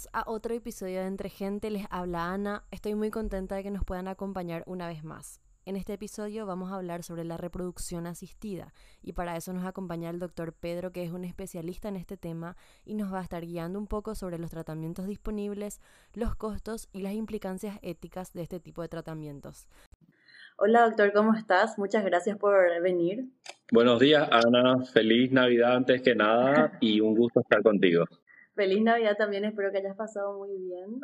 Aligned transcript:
bienvenidos 0.00 0.08
a 0.12 0.30
otro 0.30 0.54
episodio 0.54 1.00
de 1.00 1.06
Entre 1.06 1.28
Gente. 1.28 1.70
Les 1.70 1.86
habla 1.90 2.32
Ana. 2.32 2.64
Estoy 2.70 2.94
muy 2.94 3.10
contenta 3.10 3.56
de 3.56 3.62
que 3.62 3.70
nos 3.70 3.84
puedan 3.84 4.08
acompañar 4.08 4.62
una 4.66 4.86
vez 4.86 5.04
más. 5.04 5.40
En 5.66 5.76
este 5.76 5.92
episodio 5.92 6.46
vamos 6.46 6.72
a 6.72 6.76
hablar 6.76 7.02
sobre 7.02 7.24
la 7.24 7.36
reproducción 7.36 8.06
asistida 8.06 8.72
y 9.02 9.12
para 9.12 9.36
eso 9.36 9.52
nos 9.52 9.66
acompaña 9.66 10.08
el 10.08 10.18
doctor 10.18 10.54
Pedro 10.54 10.90
que 10.90 11.04
es 11.04 11.12
un 11.12 11.24
especialista 11.24 11.88
en 11.88 11.96
este 11.96 12.16
tema 12.16 12.56
y 12.84 12.94
nos 12.94 13.12
va 13.12 13.18
a 13.18 13.22
estar 13.22 13.44
guiando 13.44 13.78
un 13.78 13.86
poco 13.86 14.14
sobre 14.14 14.38
los 14.38 14.50
tratamientos 14.50 15.06
disponibles, 15.06 15.80
los 16.14 16.34
costos 16.34 16.88
y 16.92 17.02
las 17.02 17.12
implicancias 17.12 17.78
éticas 17.82 18.32
de 18.32 18.42
este 18.42 18.58
tipo 18.58 18.80
de 18.82 18.88
tratamientos. 18.88 19.66
Hola 20.56 20.84
doctor, 20.84 21.12
¿cómo 21.12 21.34
estás? 21.34 21.78
Muchas 21.78 22.04
gracias 22.04 22.38
por 22.38 22.54
venir. 22.82 23.26
Buenos 23.70 24.00
días 24.00 24.28
Ana, 24.30 24.84
feliz 24.92 25.30
Navidad 25.30 25.76
antes 25.76 26.00
que 26.00 26.14
nada 26.14 26.78
y 26.80 27.00
un 27.00 27.14
gusto 27.14 27.40
estar 27.40 27.62
contigo. 27.62 28.04
Feliz 28.60 28.82
Navidad 28.82 29.16
también, 29.16 29.46
espero 29.46 29.72
que 29.72 29.78
hayas 29.78 29.96
pasado 29.96 30.36
muy 30.36 30.50
bien. 30.58 31.00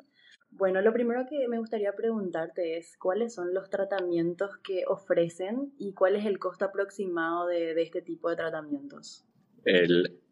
Bueno, 0.50 0.82
lo 0.82 0.92
primero 0.92 1.24
que 1.26 1.48
me 1.48 1.58
gustaría 1.58 1.90
preguntarte 1.94 2.76
es 2.76 2.98
cuáles 2.98 3.32
son 3.32 3.54
los 3.54 3.70
tratamientos 3.70 4.50
que 4.62 4.82
ofrecen 4.86 5.72
y 5.78 5.94
cuál 5.94 6.16
es 6.16 6.26
el 6.26 6.38
costo 6.38 6.66
aproximado 6.66 7.46
de, 7.46 7.72
este 7.80 8.02
tipo 8.02 8.28
de 8.28 8.36
tratamientos. 8.36 9.24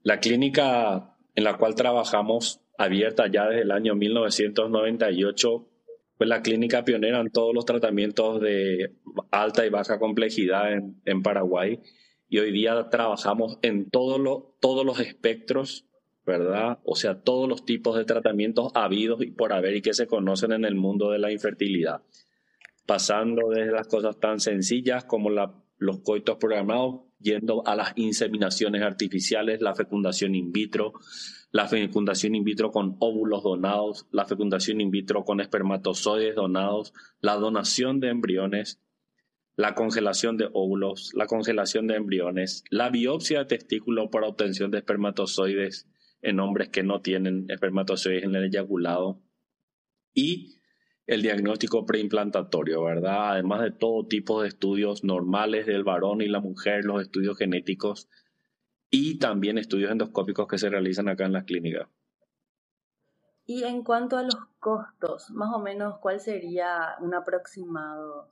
la 0.02 0.20
clínica 0.20 1.16
en 1.34 1.44
la 1.44 1.56
cual 1.56 1.74
trabajamos, 1.74 2.60
abierta 2.76 3.26
ya 3.28 3.48
desde 3.48 3.62
el 3.62 3.70
año 3.70 3.94
1998, 3.94 5.66
fue 6.18 6.26
la 6.26 6.42
clínica 6.42 6.84
pionera 6.84 7.20
en 7.20 7.30
todos 7.30 7.54
los 7.54 7.64
tratamientos 7.64 8.38
de 8.42 8.96
alta 9.30 9.64
y 9.64 9.70
baja 9.70 9.98
complejidad 9.98 10.74
en, 10.74 11.22
Paraguay. 11.22 11.80
Y 12.28 12.40
hoy 12.40 12.52
día 12.52 12.90
trabajamos 12.90 13.58
en 13.62 13.88
todos 13.88 14.20
los 14.20 15.00
espectros 15.00 15.86
¿verdad? 16.26 16.78
O 16.84 16.96
sea, 16.96 17.20
todos 17.20 17.48
los 17.48 17.64
tipos 17.64 17.96
de 17.96 18.04
tratamientos 18.04 18.72
habidos 18.74 19.22
y 19.22 19.30
por 19.30 19.52
haber 19.52 19.76
y 19.76 19.82
que 19.82 19.94
se 19.94 20.06
conocen 20.06 20.52
en 20.52 20.64
el 20.64 20.74
mundo 20.74 21.10
de 21.10 21.18
la 21.18 21.32
infertilidad. 21.32 22.02
Pasando 22.86 23.50
desde 23.50 23.72
las 23.72 23.88
cosas 23.88 24.18
tan 24.20 24.40
sencillas 24.40 25.04
como 25.04 25.30
los 25.30 26.00
coitos 26.00 26.36
programados, 26.36 27.02
yendo 27.18 27.66
a 27.66 27.74
las 27.74 27.92
inseminaciones 27.96 28.82
artificiales, 28.82 29.60
la 29.62 29.74
fecundación 29.74 30.34
in 30.34 30.52
vitro, 30.52 30.92
la 31.50 31.68
fecundación 31.68 32.34
in 32.34 32.44
vitro 32.44 32.70
con 32.70 32.96
óvulos 33.00 33.42
donados, 33.42 34.06
la 34.10 34.26
fecundación 34.26 34.80
in 34.80 34.90
vitro 34.90 35.24
con 35.24 35.40
espermatozoides 35.40 36.34
donados, 36.34 36.92
la 37.20 37.36
donación 37.36 38.00
de 38.00 38.08
embriones, 38.08 38.80
la 39.56 39.74
congelación 39.74 40.36
de 40.36 40.48
óvulos, 40.52 41.12
la 41.14 41.26
congelación 41.26 41.86
de 41.86 41.94
embriones, 41.94 42.64
la 42.70 42.90
biopsia 42.90 43.40
de 43.40 43.44
testículo 43.46 44.10
para 44.10 44.26
obtención 44.26 44.70
de 44.70 44.78
espermatozoides, 44.78 45.88
en 46.24 46.40
hombres 46.40 46.70
que 46.70 46.82
no 46.82 47.00
tienen 47.02 47.46
espermatozoides 47.48 48.24
en 48.24 48.34
el 48.34 48.44
eyaculado 48.44 49.20
y 50.14 50.60
el 51.06 51.20
diagnóstico 51.22 51.84
preimplantatorio, 51.84 52.82
¿verdad? 52.82 53.32
Además 53.32 53.60
de 53.60 53.70
todo 53.70 54.06
tipo 54.06 54.40
de 54.40 54.48
estudios 54.48 55.04
normales 55.04 55.66
del 55.66 55.84
varón 55.84 56.22
y 56.22 56.28
la 56.28 56.40
mujer, 56.40 56.84
los 56.86 57.02
estudios 57.02 57.36
genéticos 57.36 58.08
y 58.90 59.18
también 59.18 59.58
estudios 59.58 59.92
endoscópicos 59.92 60.48
que 60.48 60.58
se 60.58 60.70
realizan 60.70 61.08
acá 61.08 61.26
en 61.26 61.32
las 61.34 61.44
clínicas. 61.44 61.88
Y 63.44 63.64
en 63.64 63.84
cuanto 63.84 64.16
a 64.16 64.22
los 64.22 64.36
costos, 64.58 65.30
más 65.30 65.50
o 65.54 65.58
menos, 65.58 65.98
¿cuál 65.98 66.20
sería 66.20 66.94
un 67.00 67.14
aproximado 67.14 68.30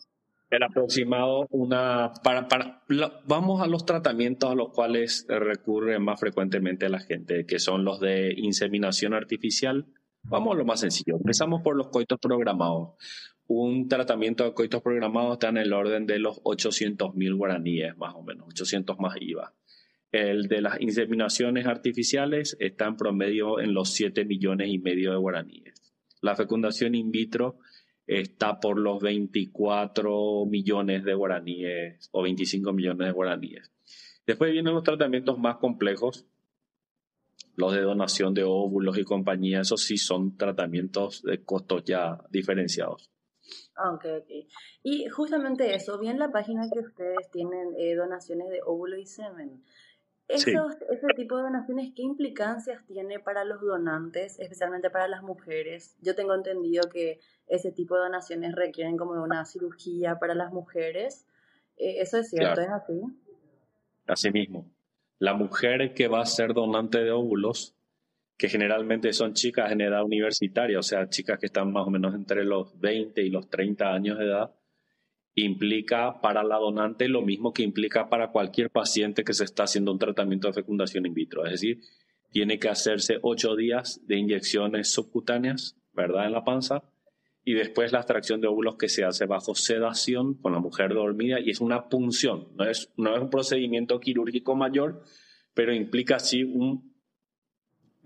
el 0.52 0.62
aproximado, 0.62 1.46
una, 1.50 2.12
para, 2.22 2.46
para, 2.46 2.82
vamos 3.26 3.62
a 3.62 3.66
los 3.66 3.86
tratamientos 3.86 4.50
a 4.50 4.54
los 4.54 4.68
cuales 4.68 5.24
recurre 5.28 5.98
más 5.98 6.20
frecuentemente 6.20 6.90
la 6.90 7.00
gente, 7.00 7.46
que 7.46 7.58
son 7.58 7.84
los 7.84 8.00
de 8.00 8.34
inseminación 8.36 9.14
artificial. 9.14 9.86
Vamos 10.24 10.54
a 10.54 10.58
lo 10.58 10.66
más 10.66 10.80
sencillo. 10.80 11.16
Empezamos 11.16 11.62
por 11.62 11.74
los 11.74 11.88
coitos 11.88 12.18
programados. 12.20 12.90
Un 13.46 13.88
tratamiento 13.88 14.44
de 14.44 14.52
coitos 14.52 14.82
programados 14.82 15.32
está 15.32 15.48
en 15.48 15.56
el 15.56 15.72
orden 15.72 16.06
de 16.06 16.18
los 16.18 16.40
800 16.44 17.14
mil 17.14 17.34
guaraníes, 17.34 17.96
más 17.96 18.14
o 18.14 18.22
menos, 18.22 18.46
800 18.48 18.98
más 18.98 19.16
IVA. 19.18 19.54
El 20.12 20.48
de 20.48 20.60
las 20.60 20.78
inseminaciones 20.82 21.66
artificiales 21.66 22.58
está 22.60 22.86
en 22.86 22.96
promedio 22.98 23.58
en 23.58 23.72
los 23.72 23.94
7 23.94 24.26
millones 24.26 24.68
y 24.68 24.78
medio 24.78 25.12
de 25.12 25.16
guaraníes. 25.16 25.94
La 26.20 26.36
fecundación 26.36 26.94
in 26.94 27.10
vitro 27.10 27.58
está 28.06 28.60
por 28.60 28.78
los 28.78 29.00
24 29.00 30.46
millones 30.46 31.04
de 31.04 31.14
guaraníes 31.14 32.08
o 32.12 32.22
25 32.22 32.72
millones 32.72 33.06
de 33.06 33.12
guaraníes. 33.12 33.72
Después 34.26 34.52
vienen 34.52 34.74
los 34.74 34.84
tratamientos 34.84 35.38
más 35.38 35.56
complejos, 35.56 36.26
los 37.56 37.72
de 37.74 37.80
donación 37.80 38.34
de 38.34 38.44
óvulos 38.44 38.98
y 38.98 39.04
compañía, 39.04 39.60
esos 39.60 39.82
sí 39.82 39.96
son 39.96 40.36
tratamientos 40.36 41.22
de 41.22 41.44
costos 41.44 41.84
ya 41.84 42.18
diferenciados. 42.30 43.10
Ah, 43.76 43.92
ok, 43.92 44.04
ok. 44.20 44.30
Y 44.82 45.08
justamente 45.08 45.74
eso, 45.74 45.98
vi 45.98 46.08
en 46.08 46.18
la 46.18 46.30
página 46.30 46.68
que 46.72 46.80
ustedes 46.80 47.30
tienen 47.30 47.74
eh, 47.78 47.94
donaciones 47.94 48.48
de 48.48 48.60
óvulo 48.64 48.96
y 48.96 49.06
semen. 49.06 49.62
Ese 50.34 51.06
tipo 51.16 51.36
de 51.36 51.42
donaciones, 51.42 51.92
¿qué 51.94 52.02
implicancias 52.02 52.84
tiene 52.86 53.20
para 53.20 53.44
los 53.44 53.60
donantes, 53.60 54.38
especialmente 54.38 54.90
para 54.90 55.08
las 55.08 55.22
mujeres? 55.22 55.96
Yo 56.00 56.14
tengo 56.14 56.34
entendido 56.34 56.88
que 56.90 57.20
ese 57.46 57.72
tipo 57.72 57.96
de 57.96 58.02
donaciones 58.02 58.54
requieren 58.54 58.96
como 58.96 59.14
de 59.14 59.20
una 59.20 59.44
cirugía 59.44 60.18
para 60.18 60.34
las 60.34 60.52
mujeres. 60.52 61.26
Eh, 61.76 62.00
¿Eso 62.00 62.18
es 62.18 62.30
cierto? 62.30 62.60
¿Es 62.60 62.68
así? 62.68 63.00
Así 64.06 64.30
mismo. 64.30 64.70
La 65.18 65.34
mujer 65.34 65.94
que 65.94 66.08
va 66.08 66.22
a 66.22 66.26
ser 66.26 66.52
donante 66.54 66.98
de 66.98 67.10
óvulos, 67.10 67.74
que 68.36 68.48
generalmente 68.48 69.12
son 69.12 69.34
chicas 69.34 69.70
en 69.70 69.82
edad 69.82 70.02
universitaria, 70.04 70.78
o 70.78 70.82
sea, 70.82 71.08
chicas 71.08 71.38
que 71.38 71.46
están 71.46 71.72
más 71.72 71.86
o 71.86 71.90
menos 71.90 72.14
entre 72.14 72.44
los 72.44 72.78
20 72.80 73.22
y 73.22 73.30
los 73.30 73.48
30 73.48 73.92
años 73.92 74.18
de 74.18 74.24
edad, 74.24 74.50
implica 75.34 76.20
para 76.20 76.44
la 76.44 76.56
donante 76.56 77.08
lo 77.08 77.22
mismo 77.22 77.52
que 77.52 77.62
implica 77.62 78.08
para 78.08 78.30
cualquier 78.30 78.70
paciente 78.70 79.24
que 79.24 79.32
se 79.32 79.44
está 79.44 79.64
haciendo 79.64 79.92
un 79.92 79.98
tratamiento 79.98 80.48
de 80.48 80.54
fecundación 80.54 81.06
in 81.06 81.14
vitro. 81.14 81.44
Es 81.44 81.52
decir, 81.52 81.80
tiene 82.30 82.58
que 82.58 82.68
hacerse 82.68 83.18
ocho 83.22 83.56
días 83.56 84.00
de 84.06 84.16
inyecciones 84.16 84.92
subcutáneas, 84.92 85.76
¿verdad? 85.92 86.26
En 86.26 86.32
la 86.32 86.44
panza 86.44 86.84
y 87.44 87.54
después 87.54 87.92
la 87.92 87.98
extracción 87.98 88.40
de 88.40 88.46
óvulos 88.46 88.76
que 88.76 88.88
se 88.88 89.04
hace 89.04 89.26
bajo 89.26 89.54
sedación 89.54 90.34
con 90.34 90.52
la 90.52 90.60
mujer 90.60 90.94
dormida 90.94 91.40
y 91.40 91.50
es 91.50 91.60
una 91.60 91.88
punción, 91.88 92.48
no 92.54 92.64
es, 92.64 92.92
no 92.96 93.14
es 93.14 93.20
un 93.20 93.30
procedimiento 93.30 93.98
quirúrgico 93.98 94.54
mayor, 94.54 95.02
pero 95.54 95.74
implica 95.74 96.18
sí 96.18 96.44
un, 96.44 96.94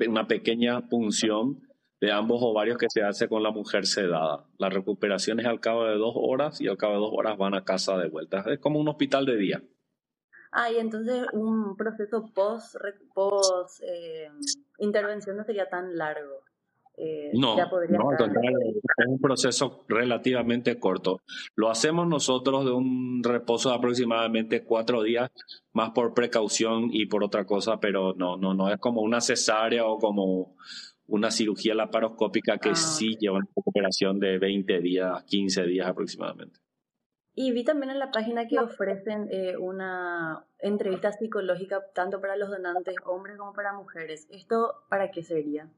una 0.06 0.26
pequeña 0.26 0.88
punción 0.88 1.65
de 2.00 2.12
ambos 2.12 2.38
ovarios 2.42 2.78
que 2.78 2.90
se 2.90 3.02
hace 3.02 3.28
con 3.28 3.42
la 3.42 3.50
mujer 3.50 3.86
sedada. 3.86 4.44
La 4.58 4.68
recuperación 4.68 5.40
es 5.40 5.46
al 5.46 5.60
cabo 5.60 5.84
de 5.84 5.96
dos 5.96 6.14
horas 6.14 6.60
y 6.60 6.68
al 6.68 6.76
cabo 6.76 6.94
de 6.94 7.00
dos 7.00 7.12
horas 7.12 7.38
van 7.38 7.54
a 7.54 7.64
casa 7.64 7.96
de 7.96 8.08
vuelta. 8.08 8.44
Es 8.46 8.58
como 8.58 8.78
un 8.78 8.88
hospital 8.88 9.24
de 9.24 9.36
día. 9.36 9.62
Ah, 10.52 10.70
y 10.70 10.76
entonces 10.76 11.26
un 11.32 11.76
proceso 11.76 12.30
post, 12.34 12.76
post 13.14 13.82
eh, 13.82 14.30
intervención 14.78 15.36
no 15.36 15.44
sería 15.44 15.68
tan 15.68 15.96
largo. 15.96 16.44
Eh, 16.98 17.30
no, 17.34 17.56
no 17.56 17.82
es 17.82 19.06
un 19.06 19.20
proceso 19.20 19.84
relativamente 19.86 20.78
corto. 20.78 21.20
Lo 21.54 21.68
hacemos 21.68 22.06
nosotros 22.06 22.64
de 22.64 22.70
un 22.70 23.22
reposo 23.22 23.68
de 23.68 23.74
aproximadamente 23.74 24.64
cuatro 24.64 25.02
días, 25.02 25.30
más 25.74 25.90
por 25.90 26.14
precaución 26.14 26.88
y 26.90 27.04
por 27.04 27.22
otra 27.22 27.44
cosa, 27.44 27.80
pero 27.80 28.14
no, 28.14 28.38
no, 28.38 28.54
no 28.54 28.72
es 28.72 28.78
como 28.78 29.02
una 29.02 29.20
cesárea 29.20 29.84
o 29.84 29.98
como 29.98 30.56
una 31.08 31.30
cirugía 31.30 31.74
laparoscópica 31.74 32.58
que 32.58 32.70
ah, 32.70 32.74
sí 32.74 33.16
lleva 33.18 33.36
una 33.36 33.48
recuperación 33.54 34.18
de 34.18 34.38
20 34.38 34.80
días, 34.80 35.24
15 35.24 35.64
días 35.64 35.86
aproximadamente. 35.86 36.58
Y 37.34 37.52
vi 37.52 37.64
también 37.64 37.90
en 37.90 37.98
la 37.98 38.10
página 38.10 38.48
que 38.48 38.58
ofrecen 38.58 39.28
eh, 39.30 39.56
una 39.58 40.46
entrevista 40.58 41.12
psicológica 41.12 41.82
tanto 41.94 42.18
para 42.20 42.34
los 42.36 42.48
donantes, 42.48 42.94
hombres 43.04 43.36
como 43.36 43.52
para 43.52 43.74
mujeres. 43.74 44.26
¿Esto 44.30 44.72
para 44.88 45.10
qué 45.10 45.22
sería? 45.22 45.68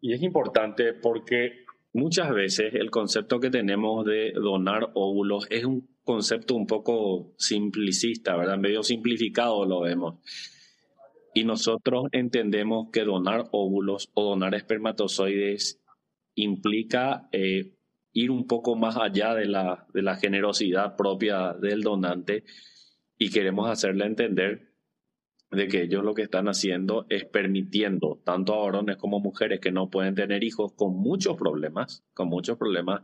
Y 0.00 0.12
es 0.14 0.22
importante 0.22 0.94
porque 0.94 1.64
muchas 1.92 2.30
veces 2.30 2.74
el 2.74 2.90
concepto 2.90 3.38
que 3.38 3.50
tenemos 3.50 4.04
de 4.04 4.32
donar 4.32 4.90
óvulos 4.94 5.46
es 5.48 5.64
un 5.64 5.88
concepto 6.02 6.56
un 6.56 6.66
poco 6.66 7.34
simplicista, 7.38 8.36
¿verdad? 8.36 8.58
Medio 8.58 8.82
simplificado 8.82 9.64
lo 9.64 9.82
vemos. 9.82 10.16
Y 11.34 11.44
nosotros 11.44 12.04
entendemos 12.12 12.88
que 12.92 13.04
donar 13.04 13.44
óvulos 13.52 14.10
o 14.14 14.24
donar 14.24 14.54
espermatozoides 14.54 15.80
implica 16.34 17.28
eh, 17.32 17.74
ir 18.12 18.30
un 18.30 18.46
poco 18.46 18.76
más 18.76 18.96
allá 18.96 19.34
de 19.34 19.46
la, 19.46 19.86
de 19.94 20.02
la 20.02 20.16
generosidad 20.16 20.96
propia 20.96 21.54
del 21.54 21.82
donante 21.82 22.44
y 23.18 23.30
queremos 23.30 23.68
hacerle 23.70 24.04
entender 24.04 24.72
de 25.50 25.68
que 25.68 25.82
ellos 25.82 26.02
lo 26.02 26.14
que 26.14 26.22
están 26.22 26.48
haciendo 26.48 27.06
es 27.10 27.24
permitiendo 27.26 28.20
tanto 28.24 28.54
a 28.54 28.64
varones 28.64 28.96
como 28.96 29.20
mujeres 29.20 29.60
que 29.60 29.70
no 29.70 29.90
pueden 29.90 30.14
tener 30.14 30.42
hijos 30.42 30.72
con 30.72 30.96
muchos 30.96 31.36
problemas, 31.36 32.04
con 32.14 32.28
muchos 32.28 32.56
problemas, 32.56 33.02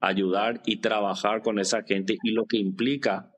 ayudar 0.00 0.62
y 0.66 0.76
trabajar 0.76 1.42
con 1.42 1.58
esa 1.58 1.82
gente 1.82 2.16
y 2.22 2.30
lo 2.30 2.46
que 2.46 2.58
implica 2.58 3.33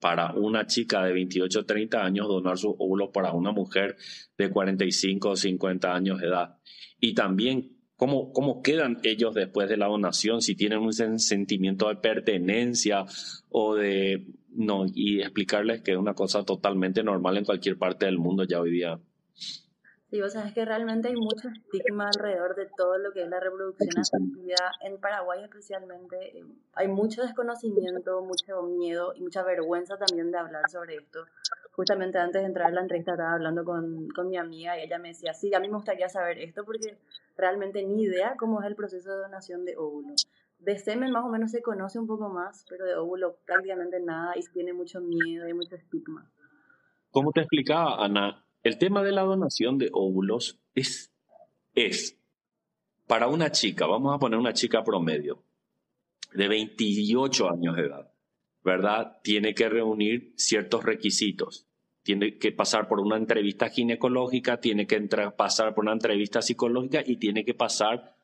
para 0.00 0.32
una 0.32 0.66
chica 0.66 1.04
de 1.04 1.12
28 1.12 1.60
o 1.60 1.64
30 1.64 2.02
años 2.02 2.26
donar 2.26 2.58
su 2.58 2.70
óvulo 2.70 3.12
para 3.12 3.32
una 3.32 3.52
mujer 3.52 3.96
de 4.36 4.50
45 4.50 5.30
o 5.30 5.36
50 5.36 5.94
años 5.94 6.20
de 6.20 6.26
edad. 6.26 6.56
Y 6.98 7.14
también 7.14 7.76
cómo, 7.96 8.32
cómo 8.32 8.62
quedan 8.62 8.98
ellos 9.02 9.34
después 9.34 9.68
de 9.68 9.76
la 9.76 9.86
donación, 9.86 10.40
si 10.40 10.56
tienen 10.56 10.78
un 10.78 10.92
sentimiento 11.18 11.88
de 11.88 11.96
pertenencia 11.96 13.04
o 13.50 13.74
de... 13.76 14.26
No, 14.52 14.84
y 14.92 15.20
explicarles 15.20 15.82
que 15.82 15.92
es 15.92 15.96
una 15.96 16.14
cosa 16.14 16.44
totalmente 16.44 17.04
normal 17.04 17.36
en 17.36 17.44
cualquier 17.44 17.78
parte 17.78 18.06
del 18.06 18.18
mundo 18.18 18.42
ya 18.44 18.60
hoy 18.60 18.72
día. 18.72 18.98
Sí, 20.10 20.20
o 20.20 20.28
sea, 20.28 20.44
es 20.44 20.52
que 20.52 20.64
realmente 20.64 21.06
hay 21.06 21.14
mucho 21.14 21.48
estigma 21.48 22.08
alrededor 22.08 22.56
de 22.56 22.66
todo 22.76 22.98
lo 22.98 23.12
que 23.12 23.22
es 23.22 23.28
la 23.28 23.38
reproducción 23.38 23.96
asistida. 23.96 24.72
En 24.80 24.98
Paraguay 24.98 25.44
especialmente 25.44 26.36
eh, 26.36 26.44
hay 26.74 26.88
mucho 26.88 27.22
desconocimiento, 27.22 28.20
mucho 28.20 28.60
miedo 28.62 29.12
y 29.14 29.20
mucha 29.20 29.44
vergüenza 29.44 29.96
también 29.98 30.32
de 30.32 30.38
hablar 30.38 30.68
sobre 30.68 30.96
esto. 30.96 31.26
Justamente 31.70 32.18
antes 32.18 32.42
de 32.42 32.48
entrar 32.48 32.68
a 32.68 32.72
la 32.72 32.80
entrevista 32.80 33.12
estaba 33.12 33.34
hablando 33.34 33.64
con, 33.64 34.08
con 34.08 34.28
mi 34.28 34.36
amiga 34.36 34.76
y 34.76 34.82
ella 34.82 34.98
me 34.98 35.08
decía, 35.08 35.32
sí, 35.32 35.54
a 35.54 35.60
mí 35.60 35.68
me 35.68 35.76
gustaría 35.76 36.08
saber 36.08 36.40
esto 36.40 36.64
porque 36.64 36.98
realmente 37.36 37.84
ni 37.84 38.02
idea 38.02 38.34
cómo 38.36 38.60
es 38.60 38.66
el 38.66 38.74
proceso 38.74 39.10
de 39.10 39.16
donación 39.16 39.64
de 39.64 39.76
óvulo. 39.76 40.14
De 40.58 40.76
semen 40.76 41.12
más 41.12 41.24
o 41.24 41.28
menos 41.28 41.52
se 41.52 41.62
conoce 41.62 42.00
un 42.00 42.08
poco 42.08 42.28
más, 42.28 42.66
pero 42.68 42.84
de 42.84 42.96
óvulo 42.96 43.36
prácticamente 43.46 44.00
nada 44.00 44.32
y 44.36 44.42
tiene 44.52 44.72
mucho 44.72 45.00
miedo 45.00 45.48
y 45.48 45.54
mucho 45.54 45.76
estigma. 45.76 46.28
¿Cómo 47.12 47.30
te 47.30 47.40
explicaba, 47.42 48.04
Ana? 48.04 48.44
El 48.62 48.78
tema 48.78 49.02
de 49.02 49.12
la 49.12 49.22
donación 49.22 49.78
de 49.78 49.88
óvulos 49.92 50.58
es, 50.74 51.12
es 51.74 52.18
para 53.06 53.26
una 53.26 53.50
chica, 53.50 53.86
vamos 53.86 54.14
a 54.14 54.18
poner 54.18 54.38
una 54.38 54.52
chica 54.52 54.84
promedio 54.84 55.42
de 56.32 56.48
28 56.48 57.50
años 57.50 57.76
de 57.76 57.82
edad, 57.82 58.12
¿verdad? 58.62 59.18
Tiene 59.22 59.54
que 59.54 59.68
reunir 59.68 60.32
ciertos 60.36 60.84
requisitos. 60.84 61.66
Tiene 62.02 62.38
que 62.38 62.52
pasar 62.52 62.88
por 62.88 63.00
una 63.00 63.16
entrevista 63.16 63.68
ginecológica, 63.68 64.60
tiene 64.60 64.86
que 64.86 65.00
pasar 65.36 65.74
por 65.74 65.84
una 65.84 65.92
entrevista 65.92 66.40
psicológica 66.40 67.02
y 67.04 67.16
tiene 67.16 67.44
que 67.44 67.54
pasar 67.54 68.16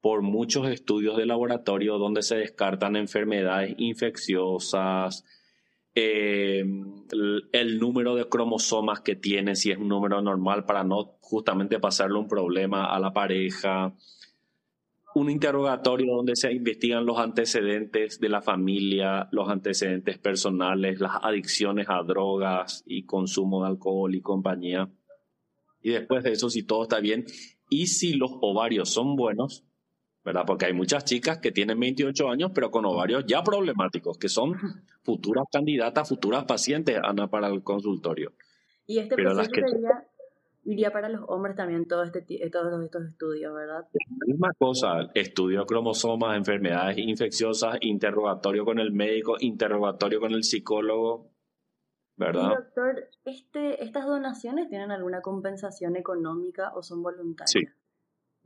por 0.00 0.22
muchos 0.22 0.68
estudios 0.68 1.16
de 1.16 1.26
laboratorio 1.26 1.98
donde 1.98 2.22
se 2.22 2.36
descartan 2.36 2.96
enfermedades 2.96 3.74
infecciosas, 3.78 5.24
eh, 6.00 6.64
el, 7.52 7.78
número 7.80 8.14
de 8.14 8.28
cromosomas 8.28 9.00
que 9.00 9.16
tiene, 9.16 9.56
si 9.56 9.72
es 9.72 9.78
un 9.78 9.88
número 9.88 10.22
normal, 10.22 10.64
para 10.64 10.84
no 10.84 11.16
justamente 11.20 11.80
pasarle 11.80 12.18
un 12.18 12.28
problema 12.28 12.94
a 12.94 13.00
la 13.00 13.12
pareja. 13.12 13.92
Un 15.16 15.28
interrogatorio 15.28 16.14
donde 16.14 16.36
se 16.36 16.52
investigan 16.52 17.04
los 17.04 17.18
antecedentes 17.18 18.20
de 18.20 18.28
la 18.28 18.42
familia, 18.42 19.28
los 19.32 19.48
antecedentes 19.48 20.18
personales, 20.18 21.00
las 21.00 21.16
adicciones 21.20 21.88
a 21.88 22.00
drogas 22.04 22.84
y 22.86 23.04
consumo 23.04 23.64
de 23.64 23.70
alcohol 23.70 24.14
y 24.14 24.20
compañía. 24.20 24.88
Y 25.82 25.90
después 25.90 26.22
de 26.22 26.30
eso, 26.30 26.48
si 26.48 26.62
todo 26.62 26.84
está 26.84 27.00
bien, 27.00 27.24
y 27.68 27.88
si 27.88 28.12
los 28.12 28.30
ovarios 28.40 28.88
son 28.88 29.16
buenos, 29.16 29.64
¿verdad? 30.28 30.44
Porque 30.46 30.66
hay 30.66 30.74
muchas 30.74 31.06
chicas 31.06 31.38
que 31.38 31.52
tienen 31.52 31.80
28 31.80 32.28
años, 32.28 32.50
pero 32.54 32.70
con 32.70 32.84
ovarios 32.84 33.24
ya 33.26 33.42
problemáticos, 33.42 34.18
que 34.18 34.28
son 34.28 34.58
futuras 35.02 35.46
candidatas, 35.50 36.06
futuras 36.06 36.44
pacientes, 36.44 36.98
Ana, 37.02 37.28
para 37.28 37.48
el 37.48 37.62
consultorio. 37.62 38.34
Y 38.86 38.98
este 38.98 39.16
pero 39.16 39.32
proceso 39.32 39.52
iría 40.64 40.92
para 40.92 41.08
los 41.08 41.22
hombres 41.28 41.56
también 41.56 41.88
todos, 41.88 42.14
este, 42.14 42.50
todos 42.50 42.84
estos 42.84 43.06
estudios, 43.06 43.54
¿verdad? 43.54 43.86
La 43.94 44.26
misma 44.26 44.52
cosa, 44.58 45.10
estudio 45.14 45.64
cromosomas, 45.64 46.36
enfermedades 46.36 46.98
infecciosas, 46.98 47.78
interrogatorio 47.80 48.66
con 48.66 48.78
el 48.78 48.92
médico, 48.92 49.36
interrogatorio 49.40 50.20
con 50.20 50.32
el 50.32 50.44
psicólogo, 50.44 51.30
¿verdad? 52.18 52.50
doctor, 52.50 53.08
este, 53.24 53.82
¿estas 53.82 54.04
donaciones 54.04 54.68
tienen 54.68 54.90
alguna 54.90 55.22
compensación 55.22 55.96
económica 55.96 56.70
o 56.74 56.82
son 56.82 57.02
voluntarias? 57.02 57.50
Sí. 57.50 57.60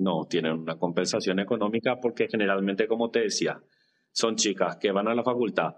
No, 0.02 0.26
tienen 0.28 0.52
una 0.52 0.78
compensación 0.78 1.38
económica 1.38 2.00
porque 2.00 2.26
generalmente, 2.28 2.88
como 2.88 3.10
te 3.10 3.20
decía, 3.20 3.62
son 4.10 4.34
chicas 4.34 4.76
que 4.78 4.90
van 4.90 5.06
a 5.06 5.14
la 5.14 5.22
facultad. 5.22 5.76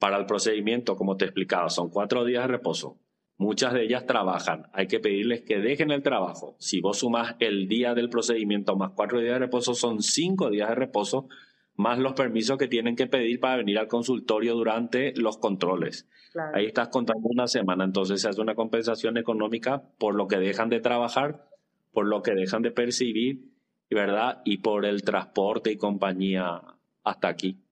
Para 0.00 0.18
el 0.18 0.26
procedimiento, 0.26 0.96
como 0.96 1.16
te 1.16 1.24
explicaba, 1.24 1.68
son 1.68 1.88
cuatro 1.88 2.24
días 2.24 2.42
de 2.42 2.48
reposo. 2.48 2.98
Muchas 3.36 3.74
de 3.74 3.84
ellas 3.84 4.06
trabajan. 4.06 4.64
Hay 4.72 4.88
que 4.88 4.98
pedirles 4.98 5.42
que 5.42 5.58
dejen 5.58 5.92
el 5.92 6.02
trabajo. 6.02 6.56
Si 6.58 6.80
vos 6.80 6.98
sumas 6.98 7.36
el 7.38 7.68
día 7.68 7.94
del 7.94 8.10
procedimiento 8.10 8.74
más 8.74 8.90
cuatro 8.96 9.20
días 9.20 9.34
de 9.34 9.38
reposo, 9.38 9.74
son 9.74 10.02
cinco 10.02 10.50
días 10.50 10.70
de 10.70 10.74
reposo, 10.74 11.28
más 11.76 12.00
los 12.00 12.14
permisos 12.14 12.58
que 12.58 12.66
tienen 12.66 12.96
que 12.96 13.06
pedir 13.06 13.38
para 13.38 13.58
venir 13.58 13.78
al 13.78 13.86
consultorio 13.86 14.54
durante 14.54 15.12
los 15.14 15.38
controles. 15.38 16.08
Ahí 16.54 16.66
estás 16.66 16.88
contando 16.88 17.28
una 17.28 17.46
semana, 17.46 17.84
entonces 17.84 18.20
se 18.20 18.28
hace 18.28 18.40
una 18.40 18.56
compensación 18.56 19.16
económica 19.16 19.84
por 19.96 20.16
lo 20.16 20.26
que 20.26 20.38
dejan 20.38 20.70
de 20.70 20.80
trabajar 20.80 21.48
por 21.92 22.06
lo 22.06 22.22
que 22.22 22.34
dejan 22.34 22.62
de 22.62 22.70
percibir, 22.70 23.44
¿verdad? 23.90 24.42
Y 24.44 24.58
por 24.58 24.84
el 24.84 25.02
transporte 25.02 25.72
y 25.72 25.76
compañía 25.76 26.60
hasta 27.04 27.28
aquí. 27.28 27.62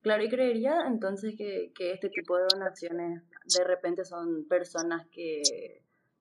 Claro, 0.00 0.24
y 0.24 0.28
creería 0.28 0.86
entonces 0.86 1.34
que, 1.36 1.72
que 1.74 1.92
este 1.92 2.08
tipo 2.08 2.36
de 2.36 2.44
donaciones 2.52 3.22
de 3.56 3.64
repente 3.64 4.04
son 4.04 4.46
personas 4.48 5.06
que, 5.10 5.42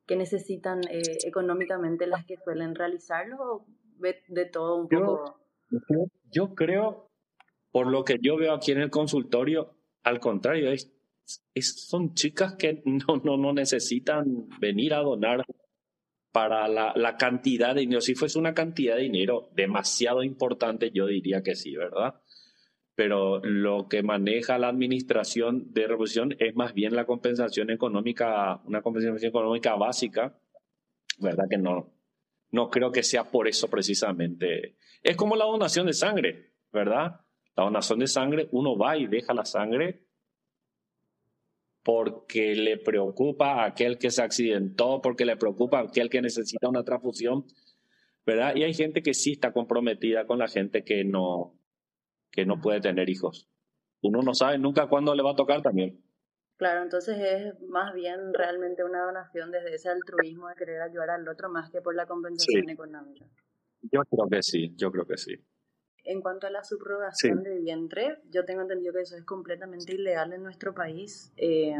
que 0.08 0.16
necesitan 0.16 0.82
eh, 0.90 1.02
económicamente 1.26 2.08
las 2.08 2.26
que 2.26 2.38
suelen 2.38 2.74
realizarlo 2.74 3.38
o 3.40 3.66
de, 4.00 4.46
todo 4.46 4.78
un 4.78 4.88
poco. 4.88 5.40
Yo, 6.32 6.56
creo, 6.56 7.12
por 7.72 7.88
lo 7.88 8.04
que 8.04 8.18
yo 8.22 8.38
veo 8.38 8.54
aquí 8.54 8.72
en 8.72 8.80
el 8.80 8.90
consultorio, 8.90 9.76
al 10.04 10.20
contrario, 10.20 10.72
es, 10.72 10.90
son 11.56 12.14
chicas 12.14 12.56
que 12.56 12.82
no, 12.86 13.18
no, 13.24 13.38
no 13.38 13.54
necesitan 13.54 14.48
venir 14.60 14.94
a 14.94 15.00
donar 15.00 15.44
para 16.38 16.68
la, 16.68 17.18
cantidad 17.18 17.74
de 17.74 17.81
dinero. 17.81 18.00
Si 18.00 18.13
fuese 18.13 18.38
una 18.38 18.54
cantidad 18.54 18.95
de 18.95 19.01
dinero 19.01 19.50
demasiado 19.56 20.22
importante, 20.22 20.92
yo 20.92 21.07
diría 21.07 21.42
que 21.42 21.56
sí, 21.56 21.75
¿verdad? 21.75 22.22
Pero 22.94 23.39
lo 23.39 23.88
que 23.88 24.04
maneja 24.04 24.60
la 24.60 24.68
administración 24.68 25.74
de 25.74 25.88
reposición 25.88 26.36
es 26.38 26.56
más 26.56 26.75
bien 26.75 26.95
la 26.95 27.07
compensación 27.07 27.72
económica, 27.72 28.62
una 28.65 28.84
compensación 28.84 29.27
económica 29.27 29.74
básica, 29.77 30.39
¿verdad? 31.17 31.46
Que 31.50 31.58
no, 31.58 31.96
no 32.51 32.70
creo 32.70 32.91
que 32.91 33.01
sea 33.01 33.32
por 33.32 33.48
eso 33.48 33.67
precisamente. 33.67 34.75
Es 35.01 35.17
como 35.17 35.36
la 35.36 35.46
donación 35.46 35.88
de 35.88 35.94
sangre, 35.94 36.53
¿verdad? 36.72 37.22
La 37.56 37.63
donación 37.63 37.98
de 37.98 38.06
sangre, 38.06 38.48
uno 38.51 38.77
va 38.77 38.96
y 38.96 39.08
deja 39.08 39.34
la 39.34 39.46
sangre 39.46 40.07
porque 41.88 42.53
le 42.53 42.77
preocupa 42.77 43.63
a 43.63 43.67
aquel 43.67 43.98
que 43.98 44.12
se 44.12 44.22
accidentó, 44.22 45.00
porque 45.01 45.24
le 45.24 45.38
preocupa 45.38 45.79
a 45.79 45.84
aquel 45.84 46.10
que 46.10 46.22
necesita 46.22 46.67
una 46.67 46.84
transfusión, 46.84 47.46
¿verdad? 48.25 48.58
Y 48.58 48.63
hay 48.63 48.74
gente 48.74 49.01
que 49.01 49.13
sí 49.13 49.32
está 49.32 49.53
comprometida 49.53 50.27
con 50.27 50.38
la 50.38 50.50
gente 50.50 50.84
que 50.84 51.06
no, 51.06 51.58
que 52.29 52.46
no 52.46 52.60
puede 52.60 52.82
tener 52.82 53.10
hijos. 53.10 53.48
Uno 54.01 54.22
no 54.22 54.34
sabe 54.34 54.58
nunca 54.58 54.89
cuándo 54.89 55.15
le 55.15 55.24
va 55.24 55.32
a 55.32 55.36
tocar 55.38 55.62
también. 55.62 56.03
Claro, 56.58 56.84
entonces 56.84 57.17
es 57.22 57.62
más 57.70 57.94
bien 57.94 58.34
realmente 58.34 58.84
una 58.84 59.06
donación 59.06 59.50
desde 59.50 59.75
ese 59.75 59.88
altruismo 59.88 60.50
de 60.50 60.56
querer 60.56 60.82
ayudar 60.82 61.12
al 61.12 61.25
otro 61.25 61.50
más 61.50 61.72
que 61.72 61.79
por 61.79 61.96
la 61.96 62.06
compensación 62.06 62.70
económica. 62.70 63.25
Yo 63.84 64.01
creo 64.01 64.27
que 64.29 64.44
sí, 64.44 64.74
yo 64.75 64.91
creo 64.91 65.08
que 65.08 65.15
sí. 65.15 65.36
En 66.10 66.22
cuanto 66.22 66.48
a 66.48 66.50
la 66.50 66.64
subrogación 66.64 67.44
de 67.44 67.60
vientre, 67.60 68.20
yo 68.32 68.46
tengo 68.46 68.62
entendido 68.62 68.94
que 68.94 69.02
eso 69.02 69.18
es 69.18 69.26
completamente 69.26 69.94
ilegal 69.94 70.32
en 70.32 70.42
nuestro 70.42 70.74
país, 70.74 71.34
eh, 71.36 71.76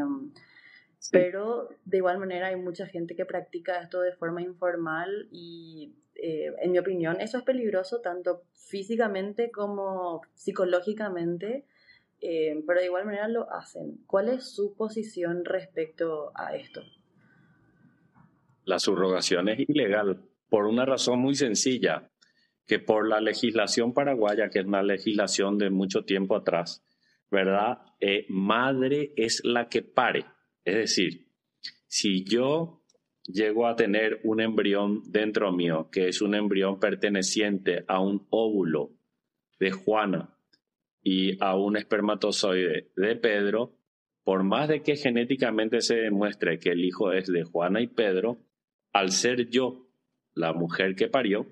pero 1.10 1.70
de 1.86 1.96
igual 1.96 2.18
manera 2.18 2.48
hay 2.48 2.56
mucha 2.56 2.86
gente 2.86 3.16
que 3.16 3.24
practica 3.24 3.80
esto 3.80 4.02
de 4.02 4.12
forma 4.12 4.42
informal 4.42 5.28
y 5.32 5.94
eh, 6.14 6.52
en 6.60 6.72
mi 6.72 6.78
opinión 6.78 7.22
eso 7.22 7.38
es 7.38 7.44
peligroso 7.44 8.02
tanto 8.02 8.42
físicamente 8.52 9.50
como 9.50 10.20
psicológicamente, 10.34 11.64
eh, 12.20 12.62
pero 12.66 12.80
de 12.80 12.86
igual 12.86 13.06
manera 13.06 13.28
lo 13.28 13.50
hacen. 13.50 14.04
¿Cuál 14.06 14.28
es 14.28 14.44
su 14.44 14.74
posición 14.74 15.46
respecto 15.46 16.32
a 16.34 16.54
esto? 16.54 16.82
La 18.66 18.78
subrogación 18.78 19.48
es 19.48 19.58
ilegal 19.60 20.20
por 20.50 20.66
una 20.66 20.84
razón 20.84 21.20
muy 21.20 21.34
sencilla 21.34 22.10
que 22.68 22.78
por 22.78 23.08
la 23.08 23.20
legislación 23.20 23.94
paraguaya, 23.94 24.50
que 24.50 24.58
es 24.60 24.66
una 24.66 24.82
legislación 24.82 25.56
de 25.56 25.70
mucho 25.70 26.04
tiempo 26.04 26.36
atrás, 26.36 26.84
¿verdad? 27.30 27.78
Eh, 27.98 28.26
madre 28.28 29.14
es 29.16 29.40
la 29.42 29.70
que 29.70 29.80
pare. 29.80 30.26
Es 30.64 30.76
decir, 30.76 31.32
si 31.86 32.24
yo 32.24 32.84
llego 33.24 33.66
a 33.66 33.74
tener 33.74 34.20
un 34.22 34.42
embrión 34.42 35.00
dentro 35.10 35.50
mío, 35.50 35.88
que 35.90 36.08
es 36.08 36.20
un 36.20 36.34
embrión 36.34 36.78
perteneciente 36.78 37.84
a 37.88 38.00
un 38.00 38.26
óvulo 38.28 38.90
de 39.58 39.70
Juana 39.70 40.36
y 41.02 41.42
a 41.42 41.56
un 41.56 41.78
espermatozoide 41.78 42.92
de 42.96 43.16
Pedro, 43.16 43.78
por 44.24 44.44
más 44.44 44.68
de 44.68 44.82
que 44.82 44.96
genéticamente 44.96 45.80
se 45.80 45.96
demuestre 45.96 46.58
que 46.58 46.68
el 46.68 46.84
hijo 46.84 47.12
es 47.12 47.32
de 47.32 47.44
Juana 47.44 47.80
y 47.80 47.86
Pedro, 47.86 48.44
al 48.92 49.10
ser 49.10 49.48
yo 49.48 49.88
la 50.34 50.52
mujer 50.52 50.94
que 50.96 51.08
parió, 51.08 51.46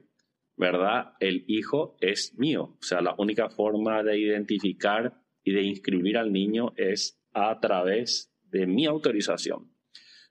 ¿verdad? 0.56 1.14
El 1.20 1.44
hijo 1.46 1.96
es 2.00 2.34
mío. 2.38 2.76
O 2.80 2.82
sea, 2.82 3.00
la 3.00 3.14
única 3.18 3.48
forma 3.50 4.02
de 4.02 4.18
identificar 4.18 5.20
y 5.44 5.52
de 5.52 5.62
inscribir 5.62 6.16
al 6.18 6.32
niño 6.32 6.72
es 6.76 7.20
a 7.32 7.60
través 7.60 8.32
de 8.44 8.66
mi 8.66 8.86
autorización. 8.86 9.70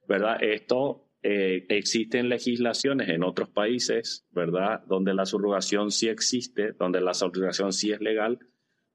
¿Verdad? 0.08 0.38
Esto 0.42 1.06
eh, 1.24 1.66
existen 1.70 2.30
legislaciones 2.30 3.10
en 3.10 3.24
otros 3.24 3.50
países, 3.50 4.28
¿verdad? 4.32 4.84
Donde 4.86 5.14
la 5.14 5.26
subrogación 5.26 5.92
sí 5.92 6.08
existe, 6.08 6.74
donde 6.74 7.02
la 7.02 7.14
subrogación 7.14 7.74
sí 7.74 7.92
es 7.92 8.02
legal, 8.02 8.40